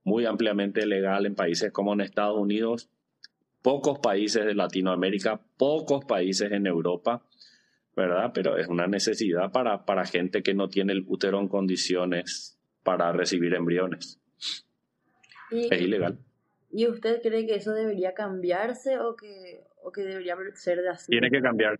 muy 0.04 0.26
ampliamente 0.26 0.87
legal 0.87 1.26
en 1.26 1.34
países 1.34 1.72
como 1.72 1.92
en 1.92 2.00
Estados 2.00 2.38
Unidos, 2.38 2.88
pocos 3.62 3.99
países 3.99 4.44
de 4.44 4.54
Latinoamérica, 4.54 5.40
pocos 5.56 6.04
países 6.04 6.52
en 6.52 6.66
Europa, 6.66 7.26
¿verdad? 7.97 8.30
Pero 8.35 8.56
es 8.56 8.68
una 8.68 8.87
necesidad 8.87 9.50
para, 9.52 9.85
para 9.85 10.04
gente 10.04 10.42
que 10.42 10.54
no 10.54 10.68
tiene 10.68 10.92
el 10.92 11.04
útero 11.06 11.40
en 11.40 11.49
condiciones 11.49 12.59
para 12.82 13.12
recibir 13.12 13.54
embriones. 13.54 14.20
es 15.50 15.80
ilegal. 15.80 16.18
¿Y 16.73 16.87
usted 16.87 17.20
cree 17.20 17.47
que 17.47 17.56
eso 17.56 17.73
debería 17.73 18.14
cambiarse 18.14 18.99
o 18.99 19.16
que, 19.16 19.64
o 19.82 19.90
que 19.90 20.02
debería 20.02 20.37
ser 20.54 20.82
de 20.82 20.90
así? 20.90 21.11
Tiene 21.11 21.30
que 21.30 21.40
cambiar. 21.40 21.76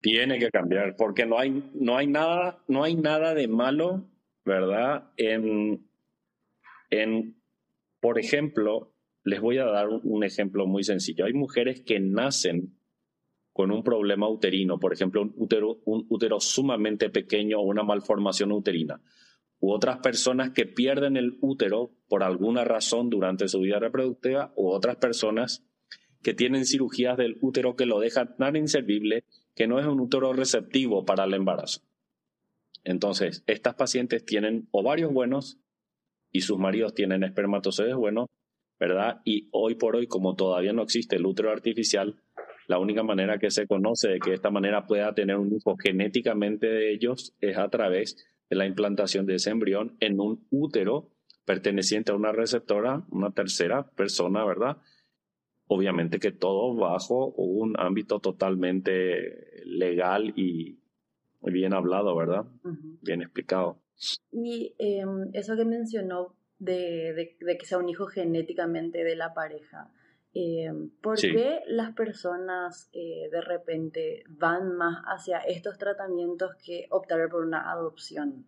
Tiene 0.00 0.40
que 0.40 0.50
cambiar, 0.50 0.96
porque 0.96 1.26
no 1.26 1.38
hay, 1.38 1.70
no 1.74 1.96
hay, 1.96 2.08
nada, 2.08 2.58
no 2.66 2.82
hay 2.82 2.96
nada 2.96 3.34
de 3.34 3.46
malo, 3.46 4.08
¿verdad? 4.44 5.12
En, 5.16 5.86
en, 6.90 7.36
por 8.00 8.18
ejemplo, 8.18 8.92
les 9.22 9.40
voy 9.40 9.58
a 9.58 9.64
dar 9.64 9.88
un 9.88 10.24
ejemplo 10.24 10.66
muy 10.66 10.82
sencillo. 10.82 11.24
Hay 11.24 11.34
mujeres 11.34 11.82
que 11.82 12.00
nacen 12.00 12.76
con 13.52 13.70
un 13.70 13.82
problema 13.82 14.28
uterino, 14.28 14.78
por 14.78 14.92
ejemplo, 14.92 15.22
un 15.22 15.34
útero, 15.36 15.80
un 15.84 16.06
útero 16.08 16.40
sumamente 16.40 17.10
pequeño 17.10 17.58
o 17.58 17.62
una 17.62 17.82
malformación 17.82 18.52
uterina, 18.52 19.00
u 19.60 19.70
otras 19.72 19.98
personas 19.98 20.50
que 20.50 20.66
pierden 20.66 21.16
el 21.16 21.38
útero 21.40 21.92
por 22.08 22.22
alguna 22.22 22.64
razón 22.64 23.10
durante 23.10 23.48
su 23.48 23.60
vida 23.60 23.78
reproductiva, 23.78 24.52
u 24.56 24.68
otras 24.70 24.96
personas 24.96 25.64
que 26.22 26.34
tienen 26.34 26.64
cirugías 26.64 27.16
del 27.16 27.36
útero 27.40 27.76
que 27.76 27.86
lo 27.86 28.00
dejan 28.00 28.36
tan 28.36 28.56
inservible 28.56 29.24
que 29.54 29.66
no 29.66 29.78
es 29.78 29.86
un 29.86 30.00
útero 30.00 30.32
receptivo 30.32 31.04
para 31.04 31.24
el 31.24 31.34
embarazo. 31.34 31.82
Entonces, 32.84 33.44
estas 33.46 33.74
pacientes 33.74 34.24
tienen 34.24 34.68
ovarios 34.70 35.12
buenos 35.12 35.58
y 36.32 36.40
sus 36.40 36.58
maridos 36.58 36.94
tienen 36.94 37.22
espermatozoides 37.22 37.94
buenos, 37.94 38.28
¿verdad? 38.80 39.20
Y 39.24 39.48
hoy 39.52 39.74
por 39.74 39.96
hoy, 39.96 40.06
como 40.06 40.34
todavía 40.34 40.72
no 40.72 40.82
existe 40.82 41.16
el 41.16 41.26
útero 41.26 41.50
artificial, 41.50 42.16
la 42.72 42.78
única 42.78 43.02
manera 43.02 43.38
que 43.38 43.50
se 43.50 43.66
conoce 43.66 44.08
de 44.08 44.18
que 44.18 44.30
de 44.30 44.36
esta 44.36 44.50
manera 44.50 44.86
pueda 44.86 45.14
tener 45.14 45.36
un 45.36 45.54
hijo 45.54 45.76
genéticamente 45.76 46.66
de 46.66 46.90
ellos 46.94 47.36
es 47.38 47.58
a 47.58 47.68
través 47.68 48.16
de 48.48 48.56
la 48.56 48.64
implantación 48.64 49.26
de 49.26 49.34
ese 49.34 49.50
embrión 49.50 49.94
en 50.00 50.18
un 50.18 50.46
útero 50.50 51.10
perteneciente 51.44 52.12
a 52.12 52.14
una 52.14 52.32
receptora, 52.32 53.04
una 53.10 53.30
tercera 53.32 53.90
persona, 53.90 54.42
¿verdad? 54.46 54.78
Obviamente 55.66 56.18
que 56.18 56.32
todo 56.32 56.74
bajo 56.74 57.32
un 57.32 57.74
ámbito 57.78 58.20
totalmente 58.20 59.62
legal 59.66 60.32
y 60.34 60.78
bien 61.42 61.74
hablado, 61.74 62.16
¿verdad? 62.16 62.46
Bien 63.02 63.20
explicado. 63.20 63.82
Y 64.30 64.74
em, 64.78 65.28
eso 65.34 65.56
que 65.56 65.66
mencionó 65.66 66.34
de, 66.58 67.36
que 67.38 67.66
sea 67.66 67.76
un 67.76 67.90
hijo 67.90 68.06
genéticamente 68.06 69.04
de 69.04 69.14
la 69.14 69.34
pareja, 69.34 69.92
em, 70.34 70.90
¿por 71.00 71.18
qué 71.20 71.60
las 71.66 71.94
personas 71.94 72.88
eh, 72.92 73.28
de 73.30 73.40
repente 73.40 74.24
van 74.28 74.76
más 74.76 75.02
hacia 75.06 75.38
estos 75.38 75.78
tratamientos 75.78 76.54
que 76.64 76.86
optar 76.90 77.28
por 77.28 77.44
una 77.44 77.70
adopción? 77.70 78.46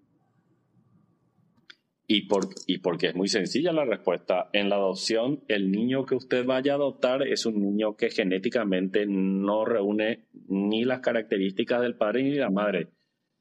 Y, 2.07 2.27
por, 2.29 2.49
y 2.67 2.79
porque 2.79 3.09
es 3.09 3.15
muy 3.15 3.29
sencilla 3.29 3.73
la 3.73 3.87
respuesta. 3.87 4.51
En 4.53 4.69
la 4.69 4.77
adopción, 4.77 5.43
el 5.49 5.71
niño 5.71 6.05
que 6.05 6.15
usted 6.15 6.45
vaya 6.45 6.73
a 6.73 6.77
adoptar 6.77 7.27
es 7.27 7.47
un 7.47 7.63
niño 7.63 7.97
que 7.97 8.11
genéticamente 8.11 9.07
no 9.07 9.65
reúne 9.65 10.27
ni 10.49 10.85
las 10.85 11.01
características 11.01 11.81
del 11.81 11.97
padre 11.97 12.23
ni 12.23 12.33
de 12.33 12.41
la 12.41 12.51
madre. 12.51 12.89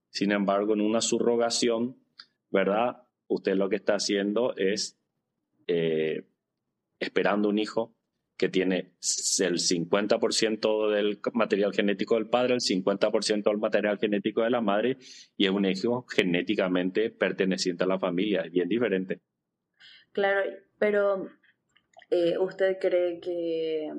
Sin 0.09 0.31
embargo, 0.31 0.73
en 0.73 0.81
una 0.81 1.01
subrogación, 1.01 1.97
¿verdad? 2.51 3.03
Usted 3.27 3.55
lo 3.55 3.67
que 3.67 3.75
está 3.75 3.95
haciendo 3.95 4.55
es 4.55 4.97
eh, 5.67 6.25
esperando 6.99 7.49
un 7.49 7.59
hijo 7.59 7.93
que 8.43 8.49
tiene 8.49 8.91
el 9.39 9.57
50% 9.57 10.91
del 10.91 11.17
material 11.31 11.73
genético 11.73 12.15
del 12.15 12.27
padre, 12.27 12.55
el 12.55 12.59
50% 12.59 13.41
del 13.41 13.57
material 13.57 13.97
genético 13.97 14.41
de 14.41 14.49
la 14.49 14.59
madre, 14.59 14.97
y 15.37 15.45
es 15.45 15.51
un 15.51 15.63
hijo 15.63 16.05
genéticamente 16.13 17.09
perteneciente 17.09 17.85
a 17.85 17.87
la 17.87 17.97
familia, 17.97 18.41
es 18.41 18.51
bien 18.51 18.67
diferente. 18.67 19.21
Claro, 20.11 20.41
pero 20.77 21.29
eh, 22.09 22.37
¿usted 22.37 22.79
cree 22.81 23.21
que 23.21 23.93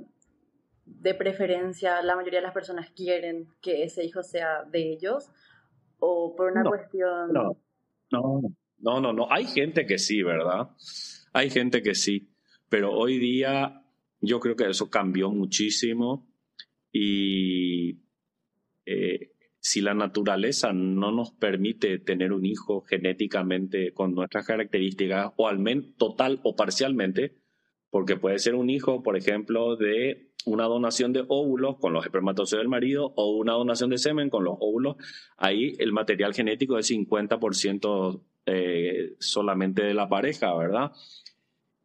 de 0.85 1.15
preferencia 1.15 2.03
la 2.03 2.15
mayoría 2.15 2.41
de 2.41 2.47
las 2.47 2.53
personas 2.53 2.91
quieren 2.91 3.49
que 3.63 3.85
ese 3.85 4.05
hijo 4.05 4.23
sea 4.23 4.65
de 4.65 4.93
ellos? 4.93 5.31
¿O 6.01 6.37
por 6.37 6.53
una 6.53 6.65
cuestión... 6.65 7.33
No, 7.33 7.57
no, 8.13 8.43
no, 8.77 9.01
no, 9.01 9.13
no. 9.15 9.27
Hay 9.33 9.47
gente 9.47 9.87
que 9.87 9.97
sí, 9.97 10.23
¿verdad? 10.23 10.69
Hay 11.33 11.49
gente 11.49 11.81
que 11.81 11.95
sí, 11.95 12.29
pero 12.69 12.93
hoy 12.93 13.19
día 13.19 13.81
yo 14.26 14.40
creo 14.40 14.57
que 14.57 14.69
eso 14.69 14.90
cambió 14.90 15.31
muchísimo 15.31 16.26
y 16.93 18.00
eh, 18.87 19.33
si 19.61 19.81
la 19.81 19.95
naturaleza 19.95 20.73
no 20.73 21.11
nos 21.11 21.33
permite 21.33 21.99
tener 21.99 22.33
un 22.33 22.45
hijo 22.45 22.83
genéticamente 22.83 23.95
con 23.95 24.14
nuestras 24.14 24.47
características, 24.47 25.33
o 25.37 25.49
al 25.49 25.59
menos 25.59 25.97
total 25.97 26.40
o 26.43 26.54
parcialmente, 26.54 27.38
porque 27.88 28.16
puede 28.16 28.38
ser 28.38 28.57
un 28.57 28.69
hijo, 28.69 29.02
por 29.02 29.16
ejemplo, 29.16 29.76
de 29.76 30.33
una 30.45 30.64
donación 30.64 31.12
de 31.12 31.25
óvulos 31.28 31.78
con 31.78 31.93
los 31.93 32.04
espermatozoides 32.04 32.61
del 32.61 32.69
marido 32.69 33.14
o 33.16 33.37
una 33.37 33.54
donación 33.54 33.88
de 33.88 33.99
semen 33.99 34.28
con 34.28 34.45
los 34.45 34.57
óvulos, 34.61 34.97
ahí 35.38 35.75
el 35.78 35.93
material 35.93 36.35
genético 36.35 36.78
es 36.78 36.90
50% 36.90 38.23
eh, 38.47 39.14
solamente 39.19 39.83
de 39.83 39.95
la 39.95 40.09
pareja, 40.09 40.54
¿verdad? 40.54 40.93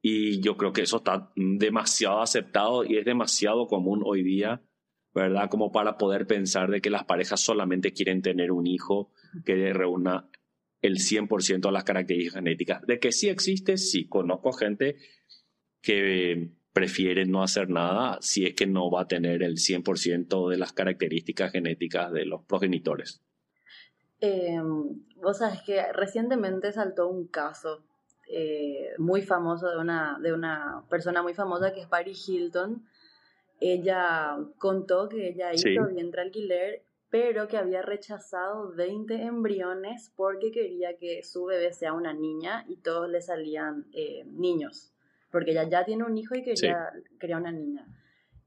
Y 0.02 0.42
yo 0.42 0.56
creo 0.56 0.72
que 0.72 0.84
eso 0.84 0.98
está 0.98 1.32
demasiado 1.36 2.22
aceptado 2.22 2.86
y 2.86 2.98
es 2.98 3.06
demasiado 3.06 3.68
común 3.68 4.02
hoy 4.06 4.24
día, 4.24 4.62
¿verdad? 5.14 5.50
Como 5.50 5.72
para 5.72 5.98
poder 5.98 6.26
pensar 6.26 6.70
de 6.70 6.82
que 6.82 6.90
las 6.90 7.04
parejas 7.04 7.42
solamente 7.42 7.92
quieren 7.92 8.22
tener 8.22 8.52
un 8.52 8.66
hijo 8.66 9.12
que 9.46 9.74
reúna 9.74 10.30
el 10.82 10.98
100% 10.98 11.60
de 11.60 11.72
las 11.72 11.84
características 11.84 12.36
genéticas. 12.36 12.82
De 12.88 13.00
que 13.00 13.12
sí 13.12 13.28
existe, 13.28 13.78
sí, 13.78 14.08
conozco 14.08 14.54
gente 14.54 14.96
que 15.82 16.52
prefiere 16.72 17.26
no 17.26 17.44
hacer 17.44 17.70
nada 17.70 18.20
si 18.22 18.46
es 18.46 18.54
que 18.54 18.68
no 18.68 18.90
va 18.90 19.02
a 19.02 19.08
tener 19.08 19.44
el 19.44 19.58
100% 19.58 20.50
de 20.50 20.58
las 20.58 20.72
características 20.72 21.52
genéticas 21.52 22.12
de 22.14 22.26
los 22.26 22.46
progenitores. 22.46 23.22
Eh, 24.22 24.60
vos 25.16 25.40
sabes 25.40 25.62
que 25.62 25.92
recientemente 25.94 26.72
saltó 26.72 27.08
un 27.08 27.28
caso 27.28 27.84
eh, 28.32 28.94
muy 29.00 29.24
famoso 29.24 29.70
de 29.72 29.78
una, 29.78 30.20
de 30.22 30.32
una 30.32 30.84
persona 30.88 31.24
muy 31.24 31.34
famosa 31.34 31.74
que 31.74 31.82
es 31.82 31.88
Paris 31.88 32.30
Hilton. 32.30 32.86
Ella 33.60 34.38
contó 34.60 35.10
que 35.10 35.30
ella 35.30 35.52
hizo 35.52 35.88
vientre 35.88 36.22
alquiler, 36.22 36.84
pero 37.10 37.48
que 37.48 37.58
había 37.58 37.82
rechazado 37.82 38.72
20 38.74 39.24
embriones 39.24 40.12
porque 40.16 40.52
quería 40.52 40.96
que 40.96 41.24
su 41.24 41.46
bebé 41.46 41.74
sea 41.74 41.94
una 41.94 42.14
niña 42.14 42.66
y 42.68 42.78
todos 42.78 43.10
le 43.10 43.22
salían 43.22 43.88
eh, 43.94 44.24
niños, 44.26 44.92
porque 45.32 45.52
ella 45.52 45.68
ya 45.68 45.84
tiene 45.84 46.04
un 46.04 46.16
hijo 46.16 46.36
y 46.36 46.44
quería, 46.44 46.92
quería 47.20 47.38
una 47.38 47.52
niña. 47.52 47.88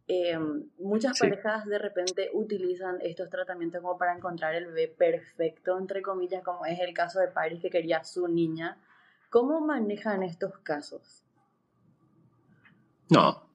Eh, 0.06 0.38
muchas 0.78 1.18
parejas 1.18 1.66
de 1.66 1.78
repente 1.78 2.30
utilizan 2.32 2.98
estos 3.02 3.28
tratamientos 3.30 3.80
como 3.82 3.98
para 3.98 4.14
encontrar 4.14 4.54
el 4.54 4.66
bebé 4.66 4.88
perfecto, 4.88 5.76
entre 5.76 6.02
comillas, 6.02 6.44
como 6.44 6.66
es 6.66 6.78
el 6.78 6.94
caso 6.94 7.18
de 7.18 7.28
Paris 7.28 7.60
que 7.60 7.70
quería 7.70 8.04
su 8.04 8.28
niña, 8.28 8.78
¿Cómo 9.32 9.62
manejan 9.62 10.22
estos 10.22 10.58
casos? 10.58 11.24
No. 13.08 13.48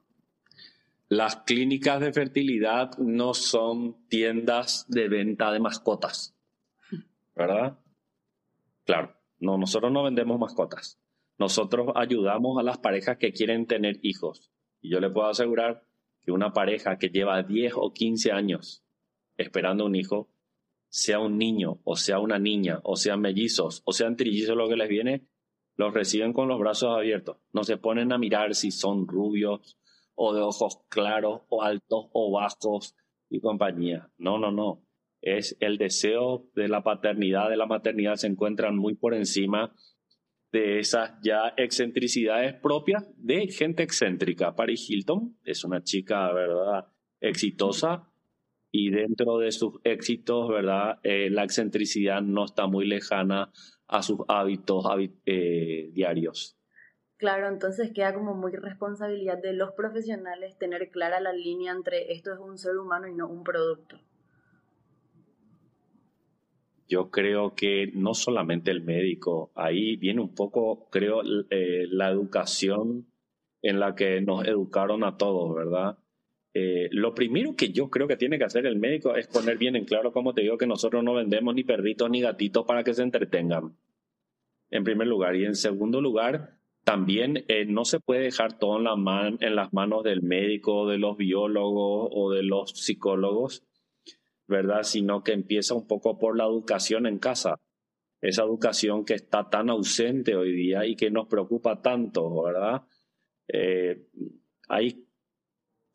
Las 1.08 1.36
clínicas 1.36 2.00
de 2.00 2.12
fertilidad 2.12 2.98
no 2.98 3.32
son 3.32 4.08
tiendas 4.08 4.86
de 4.88 5.08
venta 5.08 5.52
de 5.52 5.60
mascotas. 5.60 6.36
¿Verdad? 7.36 7.78
Claro, 8.86 9.14
no, 9.38 9.56
nosotros 9.56 9.92
no 9.92 10.02
vendemos 10.02 10.40
mascotas. 10.40 11.00
Nosotros 11.38 11.92
ayudamos 11.94 12.58
a 12.58 12.64
las 12.64 12.78
parejas 12.78 13.16
que 13.18 13.30
quieren 13.30 13.68
tener 13.68 14.00
hijos. 14.02 14.50
Y 14.80 14.90
yo 14.90 14.98
le 14.98 15.10
puedo 15.10 15.28
asegurar 15.28 15.84
que 16.22 16.32
una 16.32 16.52
pareja 16.52 16.98
que 16.98 17.10
lleva 17.10 17.44
10 17.44 17.74
o 17.76 17.92
15 17.92 18.32
años 18.32 18.82
esperando 19.36 19.86
un 19.86 19.94
hijo, 19.94 20.28
sea 20.88 21.20
un 21.20 21.38
niño 21.38 21.78
o 21.84 21.94
sea 21.94 22.18
una 22.18 22.40
niña 22.40 22.80
o 22.82 22.96
sean 22.96 23.20
mellizos 23.20 23.82
o 23.84 23.92
sean 23.92 24.16
trillizos 24.16 24.56
lo 24.56 24.68
que 24.68 24.74
les 24.74 24.88
viene, 24.88 25.28
los 25.78 25.94
reciben 25.94 26.32
con 26.32 26.48
los 26.48 26.58
brazos 26.58 26.90
abiertos. 26.94 27.38
No 27.52 27.62
se 27.62 27.78
ponen 27.78 28.12
a 28.12 28.18
mirar 28.18 28.54
si 28.54 28.72
son 28.72 29.06
rubios 29.06 29.78
o 30.14 30.34
de 30.34 30.42
ojos 30.42 30.80
claros 30.88 31.42
o 31.48 31.62
altos 31.62 32.08
o 32.12 32.32
bajos 32.32 32.96
y 33.30 33.40
compañía. 33.40 34.10
No, 34.18 34.38
no, 34.38 34.50
no. 34.50 34.82
Es 35.22 35.56
el 35.60 35.78
deseo 35.78 36.50
de 36.54 36.68
la 36.68 36.82
paternidad, 36.82 37.48
de 37.48 37.56
la 37.56 37.66
maternidad 37.66 38.16
se 38.16 38.26
encuentran 38.26 38.76
muy 38.76 38.96
por 38.96 39.14
encima 39.14 39.72
de 40.50 40.80
esas 40.80 41.12
ya 41.22 41.54
excentricidades 41.56 42.54
propias 42.54 43.04
de 43.16 43.46
gente 43.46 43.84
excéntrica. 43.84 44.56
Paris 44.56 44.90
Hilton 44.90 45.38
es 45.44 45.64
una 45.64 45.84
chica, 45.84 46.32
¿verdad?, 46.32 46.86
exitosa 47.20 48.10
y 48.72 48.90
dentro 48.90 49.38
de 49.38 49.52
sus 49.52 49.74
éxitos, 49.84 50.48
¿verdad?, 50.48 50.98
eh, 51.04 51.30
la 51.30 51.44
excentricidad 51.44 52.20
no 52.22 52.46
está 52.46 52.66
muy 52.66 52.86
lejana 52.86 53.52
a 53.88 54.02
sus 54.02 54.20
hábitos 54.28 54.84
eh, 55.26 55.90
diarios. 55.92 56.56
Claro, 57.16 57.48
entonces 57.48 57.90
queda 57.92 58.14
como 58.14 58.34
muy 58.34 58.52
responsabilidad 58.52 59.42
de 59.42 59.52
los 59.52 59.72
profesionales 59.72 60.56
tener 60.56 60.90
clara 60.90 61.18
la 61.20 61.32
línea 61.32 61.72
entre 61.72 62.12
esto 62.12 62.32
es 62.32 62.38
un 62.38 62.58
ser 62.58 62.76
humano 62.76 63.08
y 63.08 63.14
no 63.14 63.26
un 63.28 63.42
producto. 63.42 63.98
Yo 66.86 67.10
creo 67.10 67.54
que 67.54 67.90
no 67.92 68.14
solamente 68.14 68.70
el 68.70 68.82
médico, 68.82 69.50
ahí 69.56 69.96
viene 69.96 70.22
un 70.22 70.34
poco, 70.34 70.88
creo, 70.90 71.22
eh, 71.50 71.86
la 71.90 72.08
educación 72.08 73.06
en 73.62 73.80
la 73.80 73.94
que 73.94 74.20
nos 74.20 74.46
educaron 74.46 75.02
a 75.02 75.16
todos, 75.16 75.54
¿verdad? 75.54 75.98
Eh, 76.60 76.88
lo 76.90 77.14
primero 77.14 77.54
que 77.54 77.70
yo 77.70 77.88
creo 77.88 78.08
que 78.08 78.16
tiene 78.16 78.36
que 78.36 78.44
hacer 78.44 78.66
el 78.66 78.76
médico 78.76 79.14
es 79.14 79.28
poner 79.28 79.58
bien 79.58 79.76
en 79.76 79.84
claro, 79.84 80.12
como 80.12 80.34
te 80.34 80.42
digo, 80.42 80.58
que 80.58 80.66
nosotros 80.66 81.04
no 81.04 81.14
vendemos 81.14 81.54
ni 81.54 81.62
perritos 81.62 82.10
ni 82.10 82.20
gatitos 82.20 82.64
para 82.66 82.82
que 82.82 82.94
se 82.94 83.02
entretengan, 83.02 83.76
en 84.70 84.82
primer 84.82 85.06
lugar. 85.06 85.36
Y 85.36 85.44
en 85.44 85.54
segundo 85.54 86.00
lugar, 86.00 86.58
también 86.82 87.44
eh, 87.46 87.64
no 87.64 87.84
se 87.84 88.00
puede 88.00 88.22
dejar 88.22 88.58
todo 88.58 88.78
en, 88.78 88.84
la 88.84 89.36
en 89.40 89.54
las 89.54 89.72
manos 89.72 90.02
del 90.02 90.22
médico, 90.22 90.88
de 90.88 90.98
los 90.98 91.16
biólogos 91.16 92.08
o 92.12 92.32
de 92.32 92.42
los 92.42 92.72
psicólogos 92.72 93.62
¿verdad? 94.48 94.82
Sino 94.82 95.22
que 95.22 95.32
empieza 95.32 95.74
un 95.74 95.86
poco 95.86 96.18
por 96.18 96.36
la 96.36 96.44
educación 96.44 97.06
en 97.06 97.18
casa. 97.18 97.60
Esa 98.20 98.42
educación 98.42 99.04
que 99.04 99.14
está 99.14 99.48
tan 99.48 99.70
ausente 99.70 100.34
hoy 100.34 100.52
día 100.52 100.86
y 100.86 100.96
que 100.96 101.10
nos 101.10 101.28
preocupa 101.28 101.80
tanto, 101.82 102.42
¿verdad? 102.42 102.82
Eh, 103.46 104.08
hay 104.68 105.07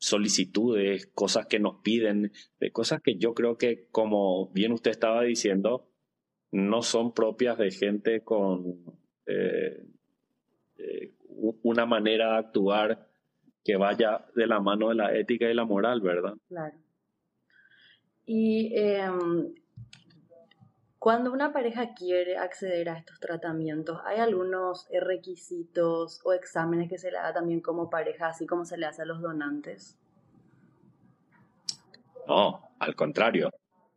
solicitudes, 0.04 1.06
cosas 1.14 1.46
que 1.46 1.58
nos 1.58 1.80
piden, 1.82 2.32
de 2.60 2.70
cosas 2.70 3.00
que 3.02 3.16
yo 3.16 3.34
creo 3.34 3.56
que, 3.56 3.86
como 3.90 4.50
bien 4.52 4.72
usted 4.72 4.90
estaba 4.90 5.22
diciendo, 5.22 5.88
no 6.52 6.82
son 6.82 7.14
propias 7.14 7.58
de 7.58 7.70
gente 7.70 8.22
con 8.22 8.84
eh, 9.26 9.86
eh, 10.76 11.12
una 11.62 11.86
manera 11.86 12.32
de 12.32 12.38
actuar 12.38 13.08
que 13.64 13.76
vaya 13.76 14.26
de 14.36 14.46
la 14.46 14.60
mano 14.60 14.90
de 14.90 14.94
la 14.94 15.16
ética 15.16 15.50
y 15.50 15.54
la 15.54 15.64
moral, 15.64 16.00
¿verdad? 16.00 16.34
Claro. 16.48 16.76
Y 18.26 18.72
em, 18.76 19.54
cuando 21.04 21.34
una 21.34 21.52
pareja 21.52 21.92
quiere 21.92 22.38
acceder 22.38 22.88
a 22.88 22.96
estos 22.96 23.20
tratamientos, 23.20 23.98
¿hay 24.06 24.20
algunos 24.20 24.88
requisitos 25.02 26.22
o 26.24 26.32
exámenes 26.32 26.88
que 26.88 26.96
se 26.96 27.10
le 27.10 27.18
da 27.18 27.30
también 27.30 27.60
como 27.60 27.90
pareja, 27.90 28.28
así 28.28 28.46
como 28.46 28.64
se 28.64 28.78
le 28.78 28.86
hace 28.86 29.02
a 29.02 29.04
los 29.04 29.20
donantes? 29.20 29.98
No, 32.26 32.70
al 32.78 32.96
contrario. 32.96 33.50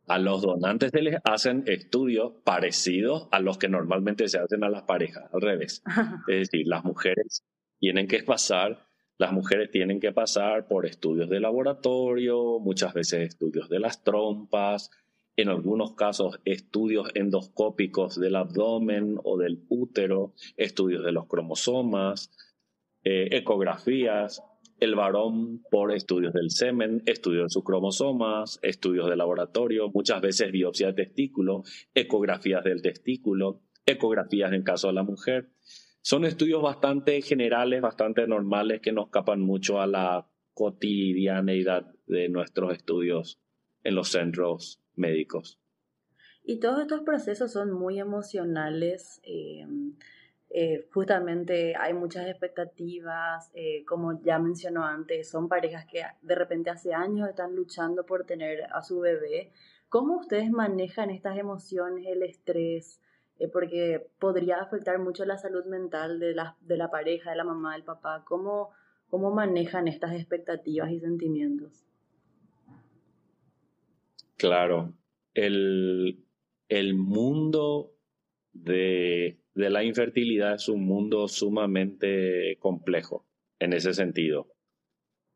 A 0.06 0.18
los 0.18 0.42
donantes 0.42 0.90
se 0.90 1.00
les 1.00 1.16
hacen 1.24 1.64
estudios 1.64 2.34
parecidos 2.44 3.28
a 3.30 3.40
los 3.40 3.56
que 3.56 3.70
normalmente 3.70 4.28
se 4.28 4.38
hacen 4.38 4.62
a 4.62 4.68
las 4.68 4.82
parejas, 4.82 5.32
al 5.32 5.40
revés. 5.40 5.82
es 6.28 6.50
decir, 6.50 6.66
las 6.66 6.84
mujeres 6.84 7.42
tienen 7.80 8.06
que 8.06 8.22
pasar 8.22 8.86
las 9.18 9.32
mujeres 9.32 9.72
tienen 9.72 9.98
que 9.98 10.12
pasar 10.12 10.68
por 10.68 10.86
estudios 10.86 11.28
de 11.28 11.40
laboratorio, 11.40 12.60
muchas 12.60 12.94
veces 12.94 13.30
estudios 13.30 13.68
de 13.68 13.80
las 13.80 14.04
trompas, 14.04 14.92
en 15.38 15.48
algunos 15.48 15.94
casos 15.94 16.40
estudios 16.44 17.10
endoscópicos 17.14 18.18
del 18.18 18.34
abdomen 18.34 19.18
o 19.22 19.38
del 19.38 19.64
útero, 19.68 20.34
estudios 20.56 21.04
de 21.04 21.12
los 21.12 21.28
cromosomas, 21.28 22.32
eh, 23.04 23.28
ecografías, 23.30 24.42
el 24.80 24.96
varón 24.96 25.62
por 25.70 25.92
estudios 25.92 26.32
del 26.32 26.50
semen, 26.50 27.04
estudios 27.06 27.44
de 27.44 27.50
sus 27.50 27.62
cromosomas, 27.62 28.58
estudios 28.62 29.08
de 29.08 29.14
laboratorio, 29.14 29.92
muchas 29.94 30.20
veces 30.20 30.50
biopsia 30.50 30.88
de 30.88 31.04
testículo, 31.04 31.62
ecografías 31.94 32.64
del 32.64 32.82
testículo, 32.82 33.62
ecografías 33.86 34.52
en 34.52 34.64
caso 34.64 34.88
de 34.88 34.94
la 34.94 35.04
mujer. 35.04 35.50
Son 36.02 36.24
estudios 36.24 36.62
bastante 36.62 37.22
generales, 37.22 37.80
bastante 37.80 38.26
normales, 38.26 38.80
que 38.80 38.90
no 38.90 39.04
escapan 39.04 39.40
mucho 39.40 39.80
a 39.80 39.86
la 39.86 40.28
cotidianeidad 40.52 41.94
de 42.08 42.28
nuestros 42.28 42.72
estudios 42.72 43.40
en 43.84 43.94
los 43.94 44.08
centros 44.08 44.82
médicos. 44.98 45.58
Y 46.42 46.60
todos 46.60 46.80
estos 46.80 47.02
procesos 47.02 47.52
son 47.52 47.72
muy 47.72 47.98
emocionales. 48.00 49.20
Eh, 49.24 49.66
eh, 50.50 50.88
justamente 50.94 51.76
hay 51.76 51.92
muchas 51.92 52.26
expectativas, 52.26 53.50
eh, 53.54 53.84
como 53.84 54.22
ya 54.22 54.38
mencionó 54.38 54.84
antes, 54.84 55.28
son 55.28 55.46
parejas 55.48 55.84
que 55.86 56.02
de 56.22 56.34
repente 56.34 56.70
hace 56.70 56.94
años 56.94 57.28
están 57.28 57.54
luchando 57.54 58.06
por 58.06 58.24
tener 58.24 58.64
a 58.72 58.82
su 58.82 59.00
bebé. 59.00 59.52
¿Cómo 59.90 60.18
ustedes 60.18 60.50
manejan 60.50 61.10
estas 61.10 61.36
emociones, 61.38 62.06
el 62.06 62.22
estrés? 62.22 63.00
Eh, 63.38 63.48
porque 63.48 64.10
podría 64.18 64.60
afectar 64.60 64.98
mucho 64.98 65.24
la 65.24 65.36
salud 65.36 65.64
mental 65.66 66.18
de 66.18 66.34
la, 66.34 66.56
de 66.60 66.76
la 66.76 66.90
pareja, 66.90 67.30
de 67.30 67.36
la 67.36 67.44
mamá, 67.44 67.74
del 67.74 67.84
papá. 67.84 68.24
¿Cómo, 68.26 68.70
cómo 69.10 69.30
manejan 69.30 69.86
estas 69.86 70.12
expectativas 70.12 70.90
y 70.90 71.00
sentimientos? 71.00 71.87
Claro, 74.38 74.94
el, 75.34 76.24
el 76.68 76.94
mundo 76.94 77.94
de, 78.52 79.42
de 79.54 79.70
la 79.70 79.84
infertilidad 79.84 80.54
es 80.54 80.68
un 80.68 80.86
mundo 80.86 81.28
sumamente 81.28 82.56
complejo 82.58 83.26
en 83.58 83.74
ese 83.74 83.92
sentido, 83.92 84.54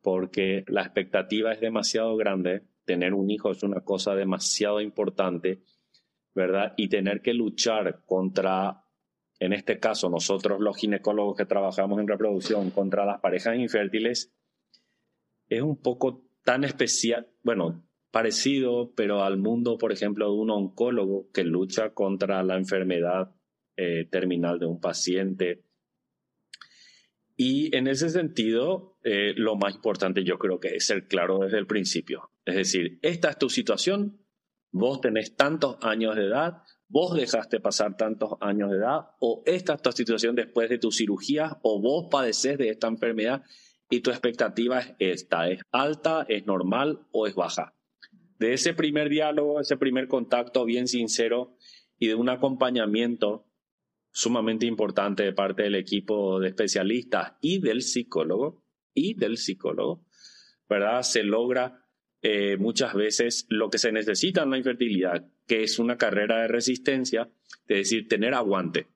porque 0.00 0.64
la 0.68 0.82
expectativa 0.82 1.52
es 1.52 1.60
demasiado 1.60 2.16
grande, 2.16 2.62
tener 2.86 3.12
un 3.12 3.30
hijo 3.30 3.50
es 3.50 3.62
una 3.62 3.82
cosa 3.82 4.14
demasiado 4.14 4.80
importante 4.80 5.62
¿verdad? 6.34 6.74
Y 6.76 6.88
tener 6.88 7.20
que 7.20 7.34
luchar 7.34 8.04
contra, 8.06 8.84
en 9.38 9.52
este 9.52 9.78
caso, 9.78 10.08
nosotros 10.08 10.60
los 10.60 10.76
ginecólogos 10.76 11.36
que 11.36 11.46
trabajamos 11.46 12.00
en 12.00 12.08
reproducción, 12.08 12.70
contra 12.70 13.04
las 13.04 13.20
parejas 13.20 13.56
infértiles, 13.56 14.32
es 15.48 15.62
un 15.62 15.76
poco 15.76 16.24
tan 16.44 16.64
especial, 16.64 17.28
bueno, 17.42 17.86
parecido, 18.12 18.92
pero 18.94 19.24
al 19.24 19.38
mundo, 19.38 19.78
por 19.78 19.90
ejemplo, 19.90 20.26
de 20.26 20.38
un 20.38 20.50
oncólogo 20.50 21.30
que 21.32 21.44
lucha 21.44 21.94
contra 21.94 22.42
la 22.44 22.56
enfermedad 22.56 23.34
eh, 23.76 24.06
terminal 24.08 24.58
de 24.58 24.66
un 24.66 24.80
paciente. 24.80 25.64
Y 27.36 27.74
en 27.74 27.88
ese 27.88 28.10
sentido, 28.10 28.98
eh, 29.02 29.32
lo 29.34 29.56
más 29.56 29.74
importante 29.74 30.24
yo 30.24 30.38
creo 30.38 30.60
que 30.60 30.76
es 30.76 30.86
ser 30.86 31.08
claro 31.08 31.38
desde 31.38 31.58
el 31.58 31.66
principio. 31.66 32.30
Es 32.44 32.54
decir, 32.54 32.98
esta 33.00 33.30
es 33.30 33.38
tu 33.38 33.48
situación, 33.48 34.20
vos 34.70 35.00
tenés 35.00 35.34
tantos 35.34 35.78
años 35.80 36.14
de 36.14 36.26
edad, 36.26 36.62
vos 36.88 37.14
dejaste 37.14 37.60
pasar 37.60 37.96
tantos 37.96 38.32
años 38.40 38.70
de 38.70 38.76
edad, 38.76 39.06
o 39.20 39.42
esta 39.46 39.74
es 39.74 39.82
tu 39.82 39.90
situación 39.92 40.36
después 40.36 40.68
de 40.68 40.78
tu 40.78 40.92
cirugía, 40.92 41.58
o 41.62 41.80
vos 41.80 42.08
padeces 42.10 42.58
de 42.58 42.68
esta 42.68 42.88
enfermedad 42.88 43.42
y 43.88 44.00
tu 44.00 44.10
expectativa 44.10 44.80
es 44.80 44.94
esta, 44.98 45.48
es 45.48 45.62
alta, 45.70 46.26
es 46.28 46.46
normal 46.46 47.06
o 47.10 47.26
es 47.26 47.34
baja. 47.34 47.74
De 48.42 48.54
ese 48.54 48.74
primer 48.74 49.08
diálogo, 49.08 49.60
ese 49.60 49.76
primer 49.76 50.08
contacto 50.08 50.64
bien 50.64 50.88
sincero 50.88 51.56
y 51.96 52.08
de 52.08 52.16
un 52.16 52.28
acompañamiento 52.28 53.46
sumamente 54.10 54.66
importante 54.66 55.22
de 55.22 55.32
parte 55.32 55.62
del 55.62 55.76
equipo 55.76 56.40
de 56.40 56.48
especialistas 56.48 57.34
y 57.40 57.60
del 57.60 57.82
psicólogo, 57.82 58.64
y 58.94 59.14
del 59.14 59.36
psicólogo, 59.36 60.04
¿verdad? 60.68 61.02
Se 61.02 61.22
logra 61.22 61.86
eh, 62.20 62.56
muchas 62.56 62.94
veces 62.94 63.46
lo 63.48 63.70
que 63.70 63.78
se 63.78 63.92
necesita 63.92 64.42
en 64.42 64.50
la 64.50 64.58
infertilidad, 64.58 65.24
que 65.46 65.62
es 65.62 65.78
una 65.78 65.96
carrera 65.96 66.42
de 66.42 66.48
resistencia, 66.48 67.30
es 67.68 67.76
decir, 67.76 68.08
tener 68.08 68.34
aguante. 68.34 68.88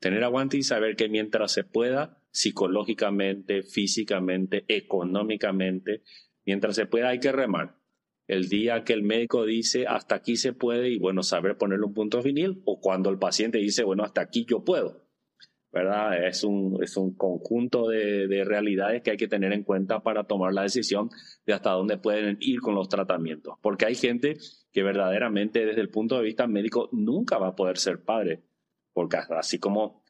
Tener 0.00 0.24
aguante 0.24 0.56
y 0.56 0.64
saber 0.64 0.96
que 0.96 1.08
mientras 1.08 1.52
se 1.52 1.62
pueda, 1.62 2.20
psicológicamente, 2.32 3.62
físicamente, 3.62 4.64
económicamente, 4.66 6.02
mientras 6.44 6.74
se 6.74 6.86
pueda 6.86 7.10
hay 7.10 7.20
que 7.20 7.30
remar. 7.30 7.77
El 8.28 8.48
día 8.50 8.84
que 8.84 8.92
el 8.92 9.02
médico 9.02 9.46
dice 9.46 9.86
hasta 9.86 10.16
aquí 10.16 10.36
se 10.36 10.52
puede 10.52 10.90
y 10.90 10.98
bueno, 10.98 11.22
saber 11.22 11.56
ponerle 11.56 11.86
un 11.86 11.94
punto 11.94 12.22
final 12.22 12.60
o 12.66 12.78
cuando 12.78 13.08
el 13.08 13.18
paciente 13.18 13.56
dice 13.56 13.82
bueno, 13.82 14.04
hasta 14.04 14.20
aquí 14.20 14.46
yo 14.48 14.62
puedo. 14.64 15.08
¿verdad? 15.70 16.26
Es 16.26 16.44
un, 16.44 16.78
es 16.82 16.96
un 16.96 17.14
conjunto 17.14 17.88
de, 17.88 18.26
de, 18.26 18.44
realidades 18.44 19.02
que 19.02 19.10
hay 19.10 19.16
que 19.16 19.28
tener 19.28 19.52
en 19.52 19.64
cuenta 19.64 20.00
para 20.00 20.24
tomar 20.24 20.52
la 20.52 20.62
decisión 20.62 21.10
de 21.46 21.52
hasta 21.52 21.72
dónde 21.72 21.98
pueden 21.98 22.38
ir 22.40 22.60
con 22.60 22.74
los 22.74 22.88
tratamientos. 22.88 23.54
Porque 23.60 23.84
hay 23.84 23.94
gente 23.94 24.38
que 24.72 24.82
verdaderamente 24.82 25.66
desde 25.66 25.82
el 25.82 25.90
punto 25.90 26.16
de 26.16 26.22
vista 26.22 26.46
médico 26.46 26.88
nunca 26.92 27.38
va 27.38 27.48
a 27.48 27.56
poder 27.56 27.76
ser 27.76 28.02
padre. 28.02 28.44
Porque 28.94 29.18
así 29.18 29.58
como 29.58 30.02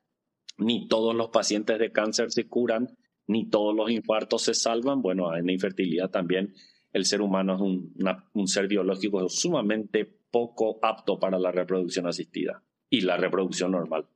ni 0.58 0.86
todos 0.88 1.14
los 1.14 1.30
pacientes 1.30 1.78
de 1.78 1.92
cáncer 1.92 2.30
se 2.30 2.46
curan, 2.46 2.88
ni 3.26 3.48
todos 3.50 3.74
los 3.74 3.90
infartos 3.90 4.42
se 4.42 4.54
salvan, 4.54 5.02
bueno, 5.02 5.36
en 5.36 5.46
la 5.46 5.52
infertilidad 5.52 6.10
también 6.10 6.54
el 6.98 7.06
ser 7.06 7.22
humano 7.22 7.54
es 7.54 7.60
un, 7.60 7.94
un 8.34 8.48
ser 8.48 8.68
biológico 8.68 9.28
sumamente 9.28 10.04
poco 10.30 10.78
apto 10.82 11.18
para 11.18 11.38
la 11.38 11.52
reproducción 11.52 12.06
asistida 12.06 12.62
y 12.90 13.02
la 13.02 13.16
reproducción 13.16 13.72
normal. 13.72 14.06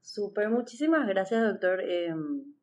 Súper, 0.00 0.48
muchísimas 0.50 1.06
gracias, 1.06 1.42
doctor. 1.42 1.80
Em, 1.80 2.54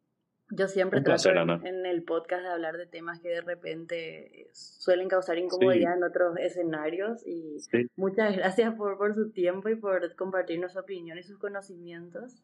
yo 0.49 0.67
siempre 0.67 1.01
trato 1.01 1.29
en, 1.29 1.85
el 1.85 2.03
podcast 2.03 2.43
de 2.43 2.49
hablar 2.49 2.77
de 2.77 2.87
temas 2.87 3.19
que 3.19 3.29
de 3.29 3.41
repente 3.41 4.47
suelen 4.53 5.09
causar 5.09 5.37
incomodidad 5.37 5.97
en 5.97 6.03
otros 6.03 6.37
escenarios 6.39 7.25
y 7.27 7.57
muchas 7.95 8.35
gracias 8.35 8.73
por, 8.75 8.97
por 8.97 9.13
su 9.13 9.31
tiempo 9.31 9.69
y 9.69 9.75
por 9.75 10.15
compartirnos 10.15 10.73
su 10.73 10.79
opinión 10.79 11.17
y 11.17 11.23
sus 11.23 11.37
conocimientos. 11.37 12.43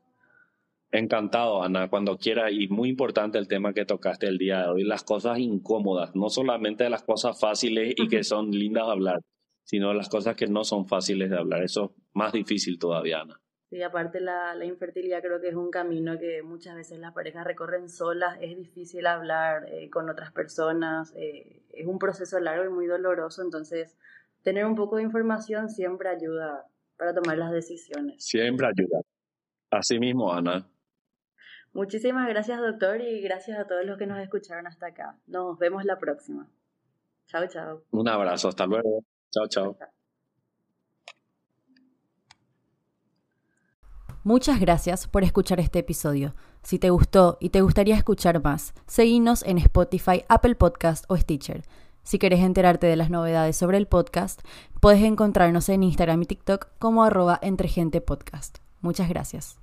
Encantado, 0.94 1.64
Ana, 1.64 1.90
cuando 1.90 2.18
quiera. 2.18 2.52
Y 2.52 2.68
muy 2.68 2.88
importante 2.88 3.40
el 3.40 3.48
tema 3.48 3.74
que 3.74 3.84
tocaste 3.84 4.28
el 4.28 4.38
día 4.38 4.62
de 4.62 4.68
hoy, 4.70 4.84
las 4.84 5.04
cosas 5.04 5.40
incómodas, 5.40 6.16
no 6.16 6.30
solamente 6.30 6.88
las 6.88 7.02
cosas 7.02 7.40
fáciles 7.40 7.96
y 7.98 8.08
que 8.08 8.24
son 8.24 8.52
lindas 8.52 8.86
de 8.86 8.92
hablar, 8.92 9.20
sino 9.64 9.92
las 9.96 10.08
cosas 10.08 10.36
que 10.36 10.46
no 10.46 10.64
son 10.64 10.86
fáciles 10.86 11.32
de 11.32 11.38
hablar. 11.38 11.64
Eso 11.64 11.86
es 11.86 12.04
más 12.14 12.32
difícil 12.32 12.78
todavía, 12.78 13.22
Ana. 13.22 13.42
Sí, 13.72 13.82
aparte 13.82 14.22
la, 14.22 14.54
la, 14.54 14.66
infertilidad 14.66 15.24
creo 15.24 15.42
que 15.42 15.48
es 15.48 15.56
un 15.56 15.72
camino 15.72 16.20
que 16.20 16.44
muchas 16.44 16.76
veces 16.76 17.00
las 17.00 17.12
parejas 17.12 17.44
recorren 17.44 17.90
solas, 17.90 18.38
es 18.40 18.56
difícil 18.56 19.08
hablar 19.08 19.66
eh, 19.68 19.90
con 19.90 20.12
otras 20.12 20.32
personas, 20.32 21.12
eh, 21.16 21.64
es 21.74 21.88
un 21.88 21.98
proceso 21.98 22.40
largo 22.40 22.66
y 22.66 22.70
muy 22.70 22.86
doloroso, 22.86 23.42
entonces 23.42 23.98
tener 24.44 24.68
un 24.68 24.76
poco 24.76 24.98
de 24.98 25.02
información 25.02 25.70
siempre 25.70 26.10
ayuda 26.10 26.68
para 26.98 27.16
tomar 27.16 27.40
las 27.40 27.52
decisiones. 27.52 28.24
Siempre 28.24 28.68
ayuda. 28.68 29.02
Así 29.72 29.98
mismo, 29.98 30.32
Ana. 30.32 30.70
Muchísimas 31.74 32.28
gracias, 32.30 32.62
doctor, 32.62 33.02
y 33.02 33.22
gracias 33.22 33.60
a 33.60 33.66
todos 33.66 33.84
los 33.86 33.98
que 33.98 34.06
nos 34.06 34.20
escucharon 34.20 34.68
hasta 34.68 34.88
acá. 34.88 35.18
Nos 35.26 35.58
vemos 35.58 35.84
la 35.86 35.98
próxima. 35.98 36.48
Chao, 37.28 37.48
chao. 37.48 37.84
Un 37.92 38.08
abrazo, 38.08 38.50
hasta 38.50 38.66
luego. 38.68 39.04
chao. 39.32 39.48
chao. 39.48 39.78
Muchas 44.24 44.60
gracias 44.62 45.08
por 45.08 45.24
escuchar 45.24 45.60
este 45.60 45.80
episodio. 45.80 46.34
Si 46.62 46.80
te 46.80 46.92
gustó 46.92 47.38
y 47.42 47.50
te 47.50 47.62
gustaría 47.62 47.96
escuchar 47.96 48.42
más, 48.42 48.74
seguinos 48.86 49.44
en 49.44 49.58
Spotify, 49.58 50.24
Apple 50.30 50.56
Podcast 50.56 51.04
o 51.10 51.18
Stitcher. 51.18 51.64
Si 52.04 52.20
quieres 52.20 52.40
enterarte 52.40 52.88
de 52.88 52.96
las 52.96 53.10
novedades 53.10 53.58
sobre 53.58 53.78
el 53.78 53.88
podcast, 53.88 54.42
puedes 54.80 55.04
encontrarnos 55.04 55.68
en 55.70 55.84
Instagram 55.84 56.22
y 56.22 56.26
TikTok 56.26 56.68
como 56.80 57.04
arroba 57.04 57.40
entregentepodcast. 57.42 58.60
Muchas 58.82 59.10
gracias. 59.10 59.63